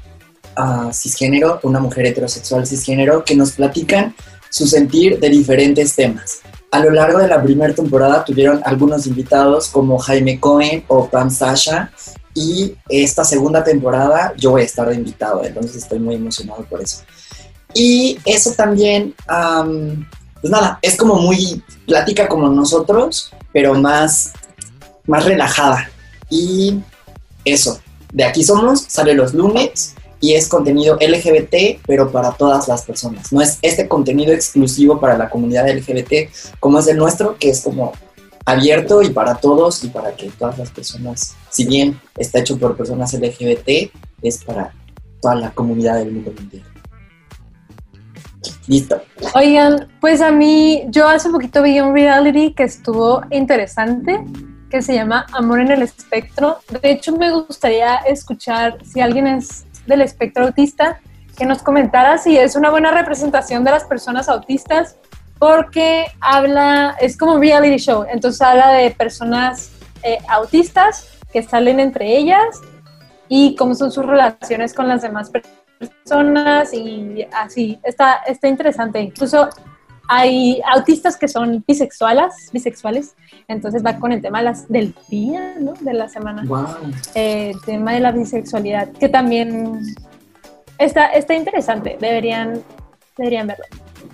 [0.55, 4.15] ah, cisgénero, una mujer heterosexual cisgénero, que nos platican
[4.49, 6.39] su sentir de diferentes temas.
[6.71, 11.29] A lo largo de la primera temporada tuvieron algunos invitados como Jaime Cohen o Pam
[11.29, 11.91] Sasha,
[12.35, 16.81] y esta segunda temporada yo voy a estar de invitado, entonces estoy muy emocionado por
[16.81, 17.03] eso.
[17.73, 20.07] Y eso también, am,
[20.41, 24.33] pues nada, es como muy plática como nosotros, pero más,
[25.05, 25.89] más relajada.
[26.29, 26.79] Y
[27.45, 27.79] eso,
[28.11, 33.33] de aquí somos, sale los lunes y es contenido LGBT, pero para todas las personas.
[33.33, 36.31] No es este contenido exclusivo para la comunidad LGBT
[36.61, 37.91] como es el nuestro, que es como
[38.45, 42.77] abierto y para todos y para que todas las personas, si bien está hecho por
[42.77, 44.73] personas LGBT, es para
[45.21, 46.63] toda la comunidad del mundo mundial.
[48.67, 49.01] Listo.
[49.35, 54.23] Oigan, pues a mí, yo hace poquito vi un reality que estuvo interesante,
[54.69, 56.59] que se llama Amor en el Espectro.
[56.81, 60.99] De hecho, me gustaría escuchar si alguien es del espectro autista,
[61.37, 64.97] que nos comentara si es una buena representación de las personas autistas,
[65.39, 69.71] porque habla, es como reality show, entonces habla de personas
[70.03, 72.61] eh, autistas que salen entre ellas
[73.27, 75.31] y cómo son sus relaciones con las demás
[75.79, 79.01] personas y así, está, está interesante.
[79.01, 79.49] Incluso
[80.07, 83.15] hay autistas que son bisexuales, bisexuales,
[83.47, 85.73] entonces va con el tema las, del día, ¿no?
[85.73, 86.43] De la semana.
[86.45, 86.67] Wow.
[87.15, 89.79] Eh, el tema de la bisexualidad, que también
[90.77, 92.61] está, está interesante, deberían,
[93.17, 93.65] deberían verlo.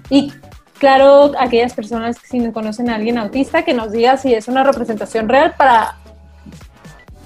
[0.10, 0.32] Y
[0.78, 4.48] claro, aquellas personas que si no conocen a alguien autista, que nos diga si es
[4.48, 5.98] una representación real para,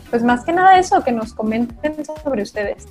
[0.09, 2.87] pues más que nada eso, que nos comenten sobre ustedes.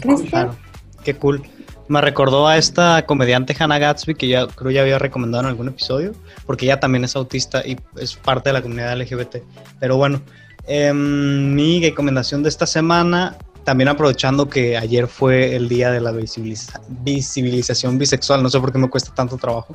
[0.00, 0.56] Cristian, Claro,
[1.04, 1.42] qué cool.
[1.90, 5.66] Me recordó a esta comediante Hannah Gatsby que ya creo ya había recomendado en algún
[5.66, 6.12] episodio,
[6.46, 9.38] porque ella también es autista y es parte de la comunidad LGBT.
[9.80, 10.22] Pero bueno,
[10.68, 16.12] em, mi recomendación de esta semana, también aprovechando que ayer fue el día de la
[16.12, 19.74] visibiliza- visibilización bisexual, no sé por qué me cuesta tanto trabajo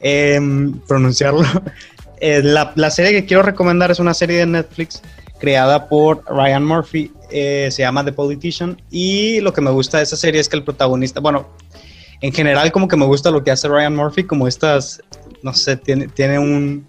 [0.00, 1.42] em, pronunciarlo.
[2.20, 5.02] Eh, la, la serie que quiero recomendar es una serie de Netflix
[5.38, 10.04] creada por Ryan Murphy, eh, se llama The Politician y lo que me gusta de
[10.04, 11.48] esa serie es que el protagonista, bueno,
[12.20, 15.00] en general como que me gusta lo que hace Ryan Murphy, como estas,
[15.42, 16.88] no sé, tiene, tiene un,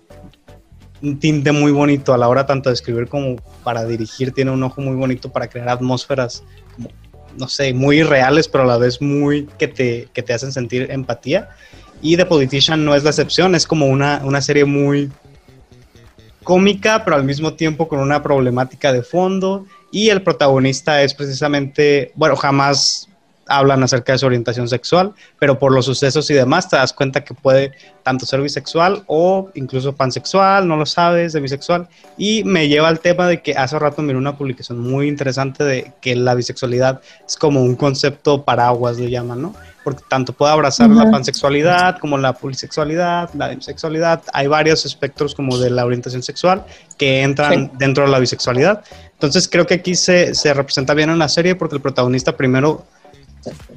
[1.02, 4.64] un tinte muy bonito a la hora tanto de escribir como para dirigir, tiene un
[4.64, 6.44] ojo muy bonito para crear atmósferas
[6.76, 6.90] como,
[7.38, 10.88] no sé, muy reales, pero a la vez muy que te, que te hacen sentir
[10.90, 11.50] empatía.
[12.02, 15.12] Y The Politician no es la excepción, es como una, una serie muy
[16.44, 19.66] cómica, pero al mismo tiempo con una problemática de fondo.
[19.92, 23.09] Y el protagonista es precisamente, bueno, jamás
[23.50, 27.24] hablan acerca de su orientación sexual, pero por los sucesos y demás te das cuenta
[27.24, 27.72] que puede
[28.04, 31.88] tanto ser bisexual o incluso pansexual, no lo sabes, de bisexual.
[32.18, 35.92] Y me lleva al tema de que hace rato miré una publicación muy interesante de
[36.02, 39.56] que la bisexualidad es como un concepto paraguas, le llaman, ¿no?
[39.84, 44.22] Porque tanto puede abrazar la pansexualidad como la polisexualidad, la bisexualidad.
[44.34, 46.66] Hay varios espectros como de la orientación sexual
[46.98, 48.84] que entran dentro de la bisexualidad.
[49.14, 52.86] Entonces creo que aquí se, se representa bien en la serie porque el protagonista primero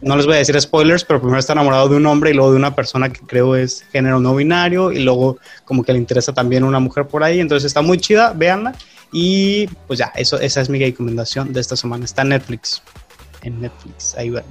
[0.00, 2.50] no les voy a decir spoilers, pero primero está enamorado de un hombre y luego
[2.50, 6.32] de una persona que creo es género no binario y luego como que le interesa
[6.32, 8.74] también una mujer por ahí, entonces está muy chida, véanla
[9.12, 12.82] y pues ya, eso, esa es mi recomendación de esta semana, está en Netflix,
[13.42, 14.44] en Netflix, ahí ven.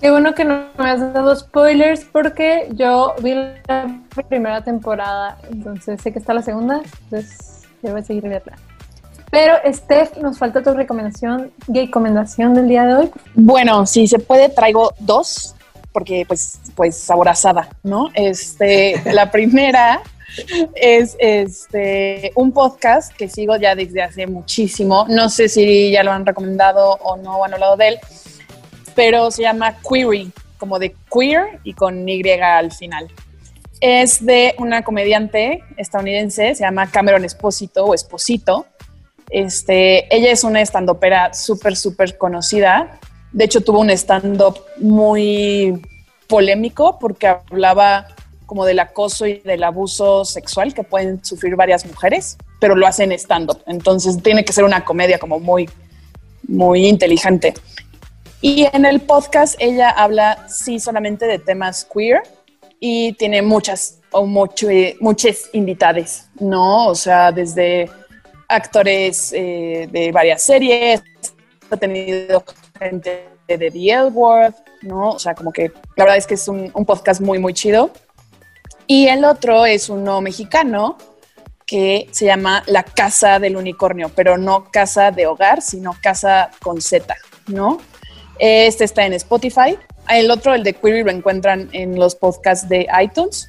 [0.00, 6.02] Qué bueno que no me has dado spoilers porque yo vi la primera temporada, entonces
[6.02, 8.52] sé que está la segunda, entonces yo voy a seguir viendo.
[9.32, 13.10] Pero, Steph, nos falta tu recomendación, gay recomendación del día de hoy.
[13.34, 15.54] Bueno, si se puede, traigo dos,
[15.90, 18.10] porque pues, pues aborazada, ¿no?
[18.12, 20.02] Este, la primera
[20.74, 25.06] es este un podcast que sigo ya desde hace muchísimo.
[25.08, 27.98] No sé si ya lo han recomendado o no han hablado de él,
[28.94, 33.08] pero se llama Query, como de queer y con Y al final.
[33.80, 38.66] Es de una comediante estadounidense, se llama Cameron Esposito o Esposito
[39.32, 43.00] este, ella es una estandopera súper, súper conocida.
[43.32, 45.80] De hecho, tuvo un stand-up muy
[46.28, 48.08] polémico porque hablaba
[48.44, 53.04] como del acoso y del abuso sexual que pueden sufrir varias mujeres, pero lo hace
[53.04, 53.62] en stand-up.
[53.66, 55.68] Entonces tiene que ser una comedia como muy,
[56.46, 57.54] muy inteligente.
[58.42, 62.22] Y en el podcast ella habla sí solamente de temas queer
[62.80, 66.88] y tiene muchas o muchas invitadas, ¿no?
[66.88, 67.88] O sea, desde
[68.52, 71.02] actores eh, de varias series,
[71.70, 72.44] ha tenido
[72.78, 74.10] gente de The L
[74.82, 75.10] ¿no?
[75.10, 77.90] O sea, como que la verdad es que es un, podcast muy, muy chido.
[78.86, 80.98] Y el otro es uno mexicano
[81.66, 86.80] que se llama La Casa del Unicornio, pero no casa de hogar, sino casa con
[86.80, 87.14] Z,
[87.46, 87.78] ¿no?
[88.38, 89.78] Este está en Spotify.
[90.08, 93.48] El otro, el de Query, lo encuentran en los podcasts de iTunes.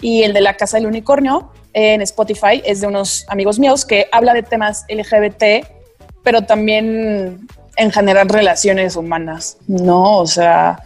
[0.00, 4.06] Y el de La Casa del Unicornio en Spotify es de unos amigos míos que
[4.12, 5.66] habla de temas LGBT,
[6.22, 10.18] pero también en general relaciones humanas, ¿no?
[10.18, 10.82] O sea,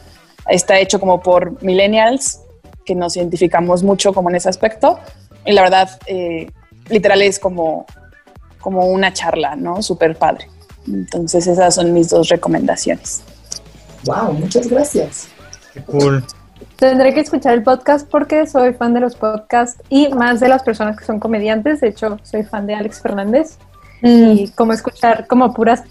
[0.49, 2.41] está hecho como por millennials,
[2.85, 4.99] que nos identificamos mucho como en ese aspecto.
[5.45, 6.51] Y la verdad, eh,
[6.89, 7.87] literal es como,
[8.61, 9.83] como una charla, ¿no?
[9.83, 10.49] Súper padre.
[10.87, 13.23] Entonces esas son mis dos recomendaciones.
[14.05, 15.29] Wow, muchas gracias.
[15.73, 16.25] Qué cool.
[16.77, 20.63] Tendré que escuchar el podcast porque soy fan de los podcasts y más de las
[20.63, 21.81] personas que son comediantes.
[21.81, 23.59] De hecho, soy fan de Alex Fernández.
[24.03, 24.33] Mm.
[24.33, 25.83] Y como escuchar como puras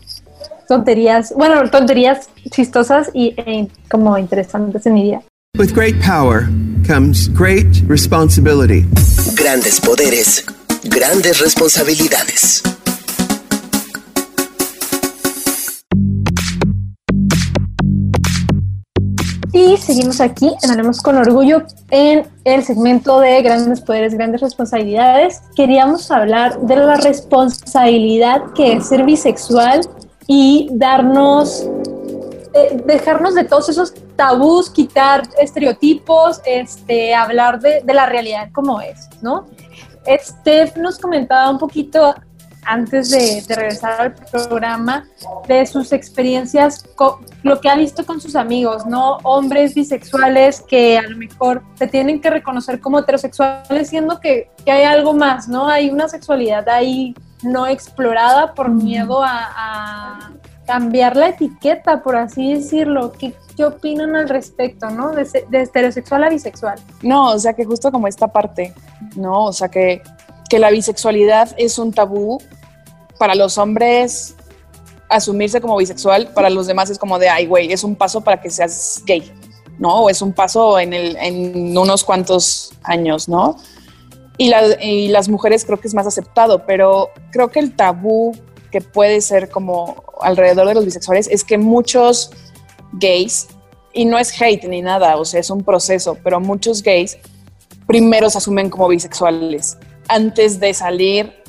[0.67, 5.21] tonterías, bueno, tonterías chistosas y e como interesantes en mi día.
[5.57, 6.49] With great power
[6.87, 8.85] comes great responsibility.
[9.35, 10.45] Grandes poderes,
[10.83, 12.63] grandes responsabilidades.
[19.53, 20.51] Y seguimos aquí
[21.03, 21.61] con Orgullo
[21.91, 25.43] en el segmento de Grandes Poderes, Grandes Responsabilidades.
[25.55, 29.81] Queríamos hablar de la responsabilidad que es ser bisexual
[30.25, 31.69] y darnos,
[32.55, 38.81] eh, dejarnos de todos esos tabús, quitar estereotipos, este, hablar de, de la realidad como
[38.81, 39.45] es, ¿no?
[40.07, 42.15] Steph nos comentaba un poquito
[42.65, 45.05] antes de, regresar al programa,
[45.47, 46.85] de sus experiencias,
[47.43, 49.17] lo que ha visto con sus amigos, ¿no?
[49.23, 54.83] Hombres bisexuales que a lo mejor se tienen que reconocer como heterosexuales, siendo que, hay
[54.83, 55.67] algo más, ¿no?
[55.67, 60.31] Hay una sexualidad ahí no explorada por miedo a,
[60.65, 63.11] cambiar la etiqueta, por así decirlo.
[63.11, 65.11] ¿Qué, ¿Qué, opinan al respecto, no?
[65.11, 66.79] De, de, heterosexual a bisexual.
[67.01, 68.73] No, o sea que justo como esta parte,
[69.17, 69.43] ¿no?
[69.43, 70.01] O sea que
[70.53, 72.39] que la bisexualidad es un tabú
[73.17, 74.35] para los hombres
[75.09, 78.39] asumirse como bisexual, para los demás es como de, ay, güey, es un paso para
[78.39, 79.33] que seas gay,
[79.79, 80.03] ¿no?
[80.03, 83.57] O es un paso en, en unos cuantos años, ¿no?
[84.37, 88.37] Y, y las mujeres creo que es más aceptado, pero creo que el tabú
[88.71, 92.29] que puede ser como alrededor de los bisexuales es que muchos
[92.91, 93.47] gays,
[93.91, 97.17] y no es hate ni nada, o sea, es un proceso, pero muchos gays
[97.87, 101.43] primero se asumen como bisexuales antes de salir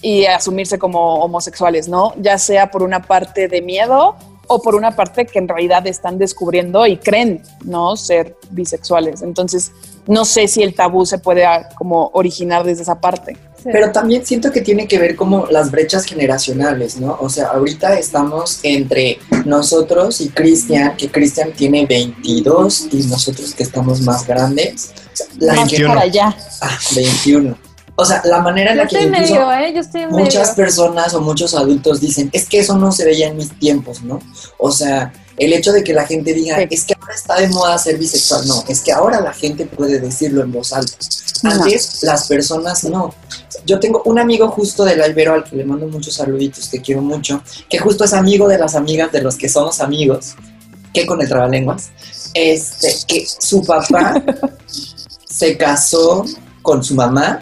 [0.00, 2.12] y asumirse como homosexuales, ¿no?
[2.16, 4.16] Ya sea por una parte de miedo
[4.48, 7.96] o por una parte que en realidad están descubriendo y creen, ¿no?
[7.96, 9.22] Ser bisexuales.
[9.22, 9.72] Entonces,
[10.06, 13.36] no sé si el tabú se puede ah, como originar desde esa parte.
[13.64, 17.16] Pero también siento que tiene que ver como las brechas generacionales, ¿no?
[17.20, 23.62] O sea, ahorita estamos entre nosotros y Cristian, que Cristian tiene 22 y nosotros que
[23.62, 24.92] estamos más grandes.
[24.96, 26.36] O sea, la Más gente- para allá.
[26.60, 27.56] Ah, 21.
[27.94, 29.72] O sea, la manera en la que incluso medio, ¿eh?
[29.74, 30.54] Yo estoy en muchas medio.
[30.56, 34.18] personas o muchos adultos dicen, es que eso no se veía en mis tiempos, ¿no?
[34.58, 35.12] O sea,
[35.44, 36.66] el hecho de que la gente diga, Sí.
[36.70, 39.98] es que ahora está de moda ser bisexual, no, es que ahora la gente puede
[39.98, 40.94] decirlo en voz alta.
[41.44, 43.14] Antes las personas no.
[43.66, 46.80] Yo tengo un amigo justo de la Ibero al que le mando muchos saluditos, que
[46.80, 50.34] quiero mucho, que justo es amigo de las amigas de los que somos amigos,
[50.94, 51.90] que con el trabalenguas,
[52.34, 54.22] este, que su papá
[55.28, 56.24] se casó
[56.62, 57.40] con su mamá,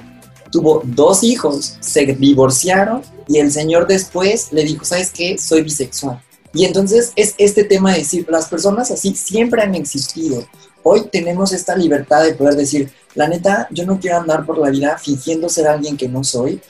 [0.50, 5.36] tuvo dos hijos, se divorciaron y el señor después le dijo, ¿sabes qué?
[5.38, 6.20] Soy bisexual.
[6.52, 10.46] Y entonces es este tema de decir, las personas así siempre han existido.
[10.82, 14.70] Hoy tenemos esta libertad de poder decir, la neta, yo no quiero andar por la
[14.70, 16.60] vida fingiendo ser alguien que no soy,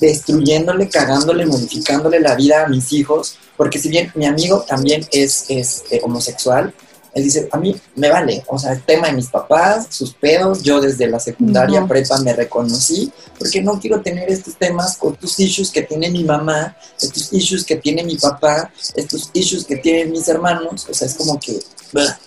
[0.00, 5.46] destruyéndole, cagándole, modificándole la vida a mis hijos, porque si bien mi amigo también es,
[5.48, 6.74] es, eh, homosexual,
[7.14, 10.62] él dice, a mí me vale, o sea, el tema de mis papás, sus pedos,
[10.62, 15.38] yo desde la secundaria prepa me reconocí, porque no quiero tener estos temas con tus
[15.38, 20.10] issues que tiene mi mamá, estos issues que tiene mi papá, estos issues que tienen
[20.10, 21.60] mis hermanos, o sea, es como que,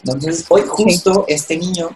[0.06, 1.90] entonces hoy justo este niño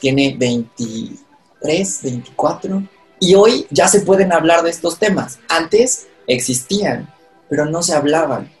[0.00, 2.88] tiene 23, 24,
[3.20, 5.38] y hoy ya se pueden hablar de estos temas.
[5.48, 7.10] Antes existían,
[7.48, 8.53] pero no se hablaban.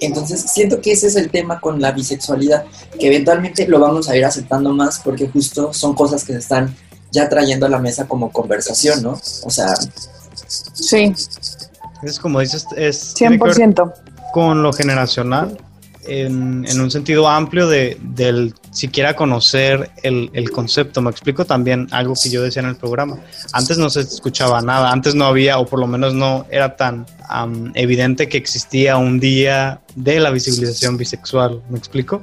[0.00, 2.64] Entonces, siento que ese es el tema con la bisexualidad,
[2.98, 6.74] que eventualmente lo vamos a ir aceptando más porque justo son cosas que se están
[7.10, 9.20] ya trayendo a la mesa como conversación, ¿no?
[9.44, 9.74] O sea,
[10.72, 11.12] Sí,
[12.02, 13.92] Es como dices, es tiene que ver 100%.
[14.32, 15.58] con lo generacional
[16.08, 21.00] en, en un sentido amplio de, del siquiera conocer el, el concepto.
[21.02, 23.18] Me explico también algo que yo decía en el programa.
[23.52, 27.06] Antes no se escuchaba nada, antes no había, o por lo menos no era tan
[27.28, 31.62] am, evidente que existía un día de la visibilización bisexual.
[31.68, 32.20] ¿Me explico?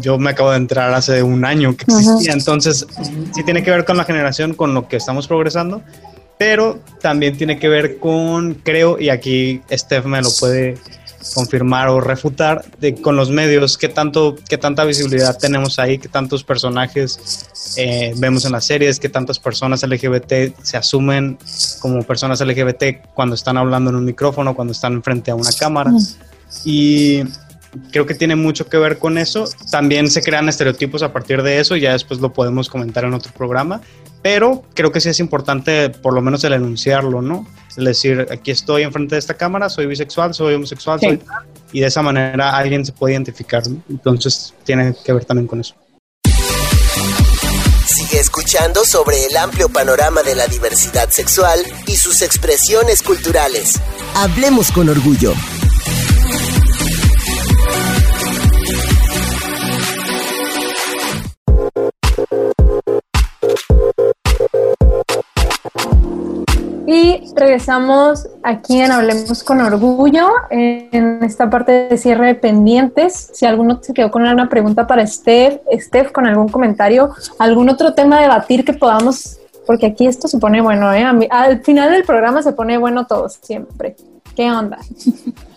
[0.00, 2.86] Yo me acabo de entrar hace un año que existía, entonces
[3.34, 5.82] sí tiene que ver con la generación, con lo que estamos progresando,
[6.38, 10.78] pero también tiene que ver con, creo, y aquí Steph me lo puede
[11.34, 16.08] confirmar o refutar, de, con los medios, qué, tanto, qué tanta visibilidad tenemos ahí, qué
[16.08, 21.38] tantos personajes eh, vemos en las series, qué tantas personas LGBT se asumen
[21.80, 25.92] como personas LGBT cuando están hablando en un micrófono, cuando están frente a una cámara.
[26.64, 27.22] Y
[27.90, 29.48] creo que tiene mucho que ver con eso.
[29.70, 33.32] También se crean estereotipos a partir de eso, ya después lo podemos comentar en otro
[33.32, 33.80] programa,
[34.22, 37.46] pero creo que sí es importante por lo menos el enunciarlo, ¿no?
[37.76, 41.06] Es decir, aquí estoy enfrente de esta cámara, soy bisexual, soy homosexual, Sí.
[41.06, 43.82] soy tal, y de esa manera alguien se puede identificar, ¿no?
[43.90, 45.74] Entonces tiene que ver también con eso.
[47.86, 53.80] Sigue escuchando sobre el amplio panorama de la diversidad sexual y sus expresiones culturales.
[54.14, 55.34] Hablemos con orgullo.
[66.92, 73.30] Y regresamos aquí en Hablemos con Orgullo, en esta parte de cierre de pendientes.
[73.32, 77.94] Si alguno se quedó con alguna pregunta para Steph, Steph, con algún comentario, algún otro
[77.94, 81.02] tema debatir que podamos, porque aquí esto se pone bueno, ¿eh?
[81.30, 83.96] Al final del programa se pone bueno todo, siempre.
[84.36, 84.76] ¿Qué onda?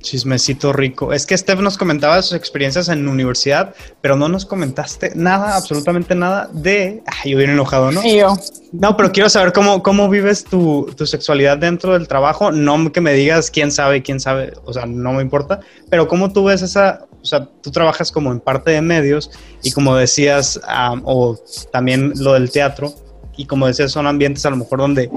[0.00, 1.12] Chismecito rico.
[1.12, 6.14] Es que Steph nos comentaba sus experiencias en universidad, pero no nos comentaste nada, absolutamente
[6.14, 7.02] nada de...
[7.06, 8.02] Ay, yo bien enojado, ¿no?
[8.02, 8.36] Y yo,
[8.72, 12.50] No, pero quiero saber cómo, cómo vives tu, tu sexualidad dentro del trabajo.
[12.50, 15.60] No que me digas quién sabe, quién sabe, o sea, no me importa,
[15.90, 19.30] pero cómo tú ves esa, o sea, tú trabajas como en parte de medios
[19.62, 21.38] y como decías, am, o
[21.72, 22.94] también lo del teatro,
[23.40, 25.10] y como decías, son ambientes a lo mejor donde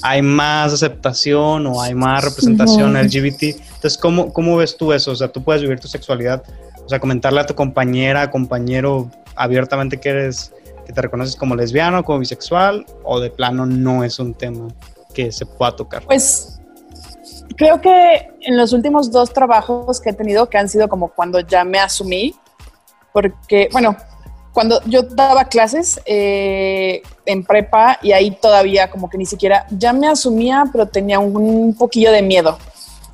[0.00, 2.94] hay más aceptación o hay más representación.
[2.94, 3.42] LGBT.
[3.42, 5.10] Entonces, ¿cómo, ¿cómo ves tú eso?
[5.10, 6.42] O sea, tú puedes vivir tu sexualidad,
[6.82, 10.54] o sea, comentarle a tu compañera, compañero abiertamente que eres
[10.86, 14.68] que te reconoces como lesbiano, como bisexual, o de plano no es un tema
[15.12, 16.02] que se pueda tocar.
[16.04, 16.58] Pues
[17.58, 21.40] creo que en los últimos dos trabajos que he tenido, que han sido como cuando
[21.40, 22.34] ya me asumí,
[23.12, 23.98] porque, bueno,
[24.54, 29.92] cuando yo daba clases eh, en prepa y ahí todavía como que ni siquiera, ya
[29.92, 32.58] me asumía, pero tenía un, poquillo de miedo,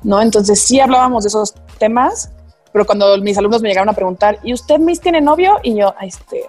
[0.03, 0.21] ¿no?
[0.21, 2.31] Entonces sí hablábamos de esos temas,
[2.71, 5.59] pero cuando mis alumnos me llegaron a preguntar, ¿y usted, Miss, tiene novio?
[5.63, 6.45] Y yo, "Ay, este,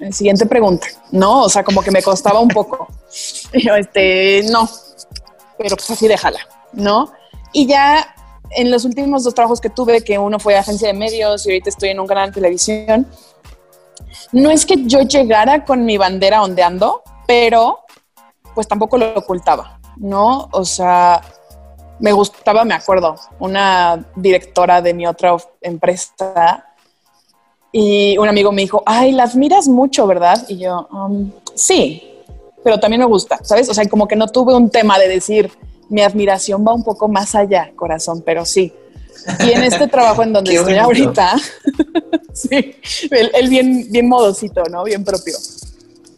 [0.00, 1.42] eh, siguiente pregunta, ¿no?
[1.42, 2.88] O sea, como que me costaba un poco.
[3.52, 4.70] Y yo, este, no,
[5.58, 6.38] pero pues así déjala,
[6.72, 7.10] ¿no?
[7.52, 8.14] Y ya
[8.50, 11.70] en los últimos dos trabajos que tuve, que uno fue agencia de medios y ahorita
[11.70, 13.08] estoy en un canal de televisión,
[14.32, 17.80] no es que yo llegara con mi bandera ondeando, pero
[18.54, 20.48] pues tampoco lo ocultaba, ¿no?
[20.52, 21.20] O sea,
[21.98, 26.66] me gustaba, me acuerdo, una directora de mi otra empresa
[27.72, 30.44] y un amigo me dijo, ay, la admiras mucho, ¿verdad?
[30.48, 32.10] Y yo, "Um, sí,
[32.64, 33.68] pero también me gusta, ¿sabes?
[33.68, 35.50] O sea, como que no tuve un tema de decir,
[35.88, 38.72] mi admiración va un poco más allá, corazón, pero sí.
[39.40, 41.36] Y en este trabajo en donde estoy ahorita,
[42.34, 42.74] sí,
[43.10, 44.84] él, él bien, bien modosito, ¿no?
[44.84, 45.36] Bien propio.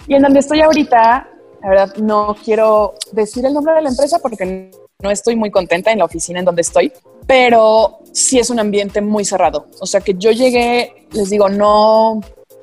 [0.07, 1.29] Y en donde estoy ahorita,
[1.63, 4.71] la verdad, no quiero decir el nombre de la empresa porque
[5.03, 6.93] no estoy muy contenta en la oficina en donde estoy,
[7.27, 9.67] pero sí es un ambiente muy cerrado.
[9.81, 12.21] O sea que yo llegué, les digo, no,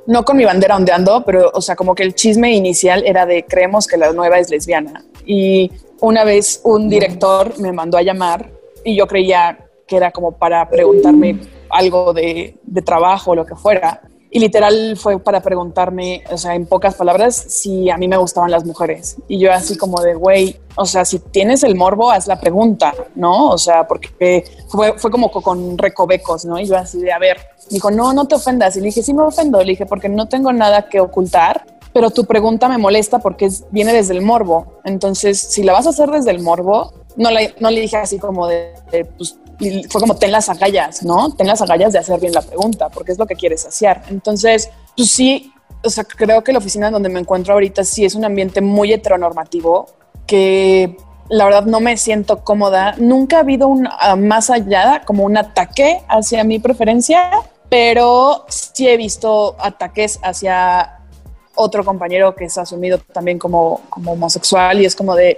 [0.07, 3.45] no con mi bandera ondeando, pero, o sea, como que el chisme inicial era de
[3.45, 5.05] creemos que la nueva es lesbiana.
[5.25, 8.49] Y una vez un director me mandó a llamar
[8.83, 11.39] y yo creía que era como para preguntarme
[11.71, 14.01] algo de, de trabajo o lo que fuera.
[14.31, 18.51] Y literal fue para preguntarme, o sea, en pocas palabras, si a mí me gustaban
[18.51, 19.17] las mujeres.
[19.27, 22.93] Y yo así como de, güey, o sea, si tienes el morbo, haz la pregunta,
[23.15, 23.49] ¿no?
[23.49, 26.59] O sea, porque fue, fue como co- con recovecos, ¿no?
[26.59, 27.37] Y yo así de, a ver,
[27.71, 28.77] dijo, no, no te ofendas.
[28.77, 29.59] Y le dije, sí me ofendo.
[29.63, 33.65] Le dije, porque no tengo nada que ocultar, pero tu pregunta me molesta porque es-
[33.71, 34.73] viene desde el morbo.
[34.85, 38.19] Entonces, si la vas a hacer desde el morbo, no le, no le dije así
[38.19, 41.33] como de, de, pues, y fue como ten las agallas, ¿no?
[41.35, 44.03] Ten las agallas de hacer bien la pregunta, porque es lo que quieres saciar.
[44.09, 45.53] Entonces, pues sí,
[45.83, 48.93] o sea, creo que la oficina donde me encuentro ahorita sí es un ambiente muy
[48.93, 49.87] heteronormativo
[50.25, 50.97] que
[51.29, 52.95] la verdad no me siento cómoda.
[52.97, 57.31] Nunca ha habido un ah, más allá como un ataque hacia mi preferencia,
[57.69, 60.99] pero sí he visto ataques hacia
[61.55, 65.37] otro compañero que es asumido también como, como homosexual y es como de,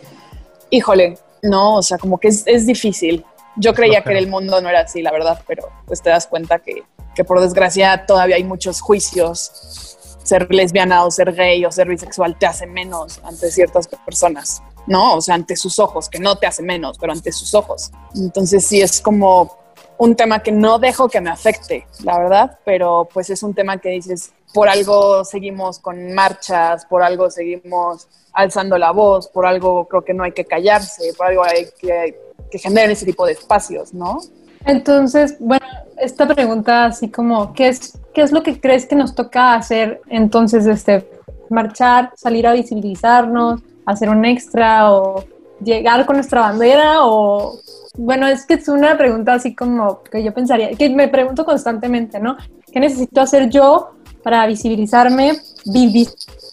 [0.70, 3.26] híjole, no, o sea, como que es, es difícil.
[3.56, 6.60] Yo creía que el mundo no era así, la verdad, pero pues te das cuenta
[6.60, 6.84] que,
[7.16, 9.98] que por desgracia todavía hay muchos juicios.
[10.24, 15.16] Ser lesbiana o ser gay o ser bisexual te hace menos ante ciertas personas, ¿no?
[15.16, 17.92] O sea, ante sus ojos, que no te hace menos, pero ante sus ojos.
[18.16, 19.58] Entonces sí es como
[19.98, 23.78] un tema que no dejo que me afecte, la verdad, pero pues es un tema
[23.78, 29.88] que dices, por algo seguimos con marchas, por algo seguimos alzando la voz, por algo
[29.88, 33.34] creo que no hay que callarse, por algo hay que, que generar ese tipo de
[33.34, 34.20] espacios, ¿no?
[34.66, 35.66] Entonces, bueno,
[35.98, 40.02] esta pregunta así como, ¿qué es, qué es lo que crees que nos toca hacer
[40.10, 41.10] entonces, este,
[41.50, 45.24] marchar, salir a visibilizarnos, hacer un extra o
[45.64, 47.60] llegar con nuestra bandera o,
[47.98, 52.20] bueno, es que es una pregunta así como que yo pensaría, que me pregunto constantemente,
[52.20, 52.38] ¿no?
[52.72, 53.92] ¿Qué necesito hacer yo
[54.24, 56.08] para visibilizarme, vi-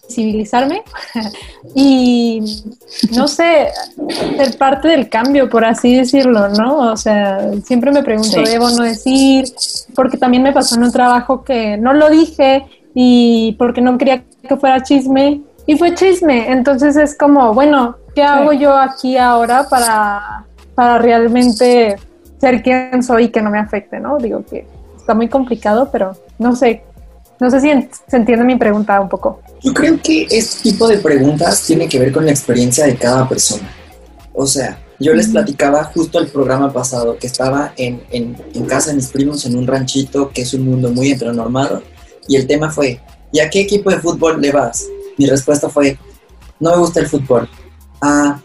[0.09, 0.83] visibilizarme
[1.75, 2.63] y,
[3.15, 3.69] no sé,
[4.37, 6.93] ser parte del cambio, por así decirlo, ¿no?
[6.93, 8.45] O sea, siempre me pregunto, Sí.
[8.45, 9.45] ¿debo no decir?
[9.95, 12.65] Porque también me pasó en un trabajo que no lo dije
[12.95, 16.51] y porque no quería que fuera chisme y fue chisme.
[16.51, 20.45] Entonces es como, bueno, ¿qué hago yo aquí ahora para,
[20.75, 21.97] para realmente
[22.41, 24.17] ser quien soy y que no me afecte, ¿no?
[24.19, 24.67] Digo que
[24.97, 26.83] está muy complicado, pero no sé,
[27.41, 27.69] no sé si
[28.09, 29.41] se entiende mi pregunta un poco.
[29.63, 33.29] Yo creo que este tipo de preguntas tiene que ver con la experiencia de cada
[33.29, 33.69] persona.
[34.33, 38.91] O sea, yo les platicaba justo el programa pasado que estaba en, en- en casa
[38.91, 41.83] de mis primos en un ranchito que es un mundo muy heteronormado
[42.27, 43.01] y el tema fue,
[43.33, 44.87] ¿y a qué equipo de fútbol le vas?
[45.17, 45.99] Mi respuesta fue,
[46.61, 47.49] no me gusta el fútbol.
[48.01, 48.41] Ah,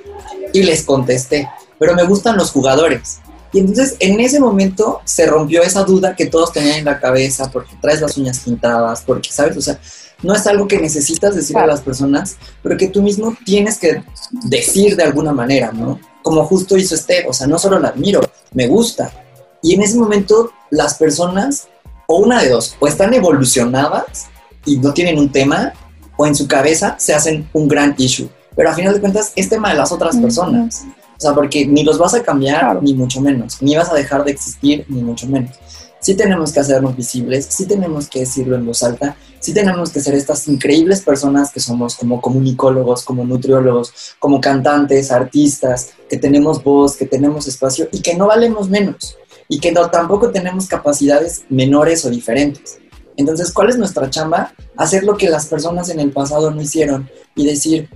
[0.51, 1.47] y les contesté,
[1.79, 3.19] pero me gustan los jugadores.
[3.53, 7.51] Y entonces en ese momento se rompió esa duda que todos tenían en la cabeza
[7.51, 9.55] porque traes las uñas pintadas, porque, ¿sabes?
[9.55, 9.79] O sea,
[10.23, 14.03] no es algo que necesitas decir a las personas, pero que tú mismo tienes que
[14.45, 15.99] decir de alguna manera, ¿no?
[16.23, 18.21] Como justo hizo Steph, o sea, no solo la admiro,
[18.53, 19.11] me gusta.
[19.61, 21.67] Y en ese momento las personas,
[22.07, 24.27] o una de dos, o están evolucionadas
[24.65, 25.73] y no tienen un tema,
[26.17, 28.29] o en su cabeza se hacen un gran issue.
[28.55, 30.85] Pero a final de cuentas es tema de las otras personas.
[31.17, 33.61] O sea, porque ni los vas a cambiar, ni mucho menos.
[33.61, 35.57] Ni vas a dejar de existir, ni mucho menos.
[35.99, 40.01] Sí tenemos que hacernos visibles, sí tenemos que decirlo en voz alta, sí tenemos que
[40.01, 46.61] ser estas increíbles personas que somos como comunicólogos, como nutriólogos, como cantantes, artistas, que tenemos
[46.61, 51.43] voz, que tenemos espacio y que no valemos menos y que no, tampoco tenemos capacidades
[51.49, 52.79] menores o diferentes.
[53.15, 54.53] Entonces, ¿cuál es nuestra chamba?
[54.75, 57.89] Hacer lo que las personas en el pasado no hicieron y decir,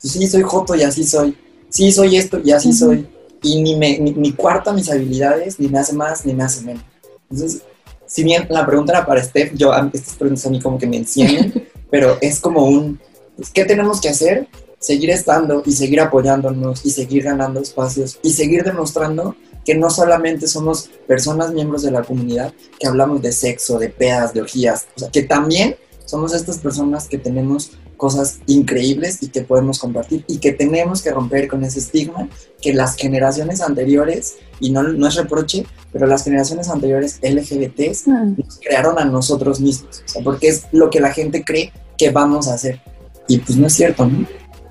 [0.00, 1.36] pues sí, soy joto y así soy,
[1.74, 3.06] sí, soy esto y así soy,
[3.42, 6.62] y ni, me, ni, ni cuarta mis habilidades, ni me hace más, ni me hace
[6.62, 6.84] menos.
[7.28, 7.62] Entonces,
[8.06, 10.96] si bien la pregunta era para Steph, yo estas preguntas a mí como que me
[10.96, 13.00] encienden, pero es como un,
[13.36, 14.48] pues, ¿qué tenemos que hacer?
[14.78, 20.46] Seguir estando y seguir apoyándonos y seguir ganando espacios y seguir demostrando que no solamente
[20.46, 25.00] somos personas miembros de la comunidad que hablamos de sexo, de pedas, de orgías, o
[25.00, 30.38] sea, que también somos estas personas que tenemos cosas increíbles y que podemos compartir y
[30.38, 32.28] que tenemos que romper con ese estigma
[32.60, 38.58] que las generaciones anteriores, y no, no es reproche, pero las generaciones anteriores LGBTs nos
[38.60, 42.48] crearon a nosotros mismos, o sea, porque es lo que la gente cree que vamos
[42.48, 42.80] a hacer.
[43.28, 44.26] Y pues no es cierto, ¿no?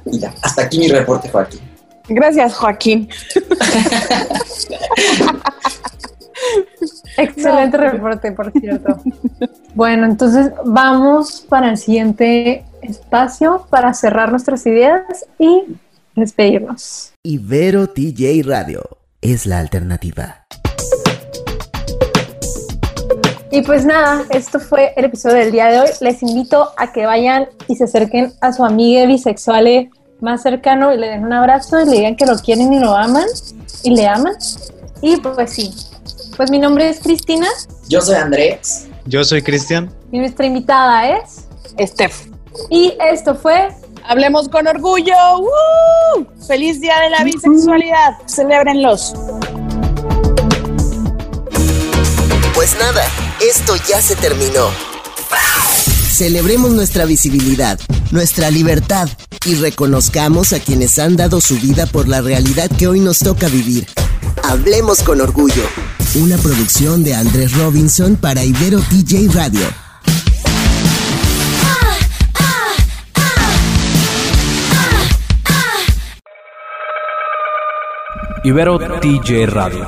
[0.06, 1.62] Y ya, hasta aquí mi reporte, Joaquín.
[2.10, 3.10] Gracias, Joaquín.
[7.18, 9.00] Excelente reporte, por cierto.
[9.76, 15.64] Bueno, entonces vamos para el siguiente espacio para cerrar nuestras ideas y
[16.16, 17.14] despedirnos.
[17.24, 18.82] Ibero TJ Radio
[19.22, 20.46] es la alternativa.
[23.52, 25.90] Y pues nada, esto fue el episodio del día de hoy.
[26.02, 30.98] Les invito a que vayan y se acerquen a su amiga bisexual más cercano y
[30.98, 33.28] le den un abrazo y le digan que lo quieren y lo aman
[33.84, 34.34] y le aman.
[35.02, 35.72] Y pues sí,
[36.36, 37.48] pues mi nombre es Cristina.
[37.88, 38.88] Yo soy Andrés.
[39.06, 39.92] Yo soy Cristian.
[40.12, 41.46] Y nuestra invitada es
[41.80, 42.33] Steph.
[42.70, 43.70] Y esto fue
[44.06, 45.16] Hablemos con orgullo.
[45.40, 46.28] ¡Woo!
[46.46, 48.18] ¡Feliz Día de la Bisexualidad!
[48.28, 49.14] Celébrenlos.
[52.54, 53.04] Pues nada,
[53.42, 54.68] esto ya se terminó.
[56.12, 57.80] Celebremos nuestra visibilidad,
[58.12, 59.10] nuestra libertad
[59.46, 63.48] y reconozcamos a quienes han dado su vida por la realidad que hoy nos toca
[63.48, 63.88] vivir.
[64.44, 65.64] Hablemos con orgullo.
[66.16, 69.66] Una producción de Andrés Robinson para Ibero TJ Radio.
[78.46, 79.88] Ibero TJ Radio.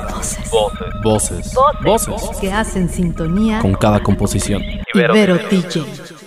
[1.02, 1.54] Voces.
[1.82, 2.38] Voces.
[2.40, 4.62] que hacen sintonía Con cada composición.
[4.94, 6.25] Ibero TJ.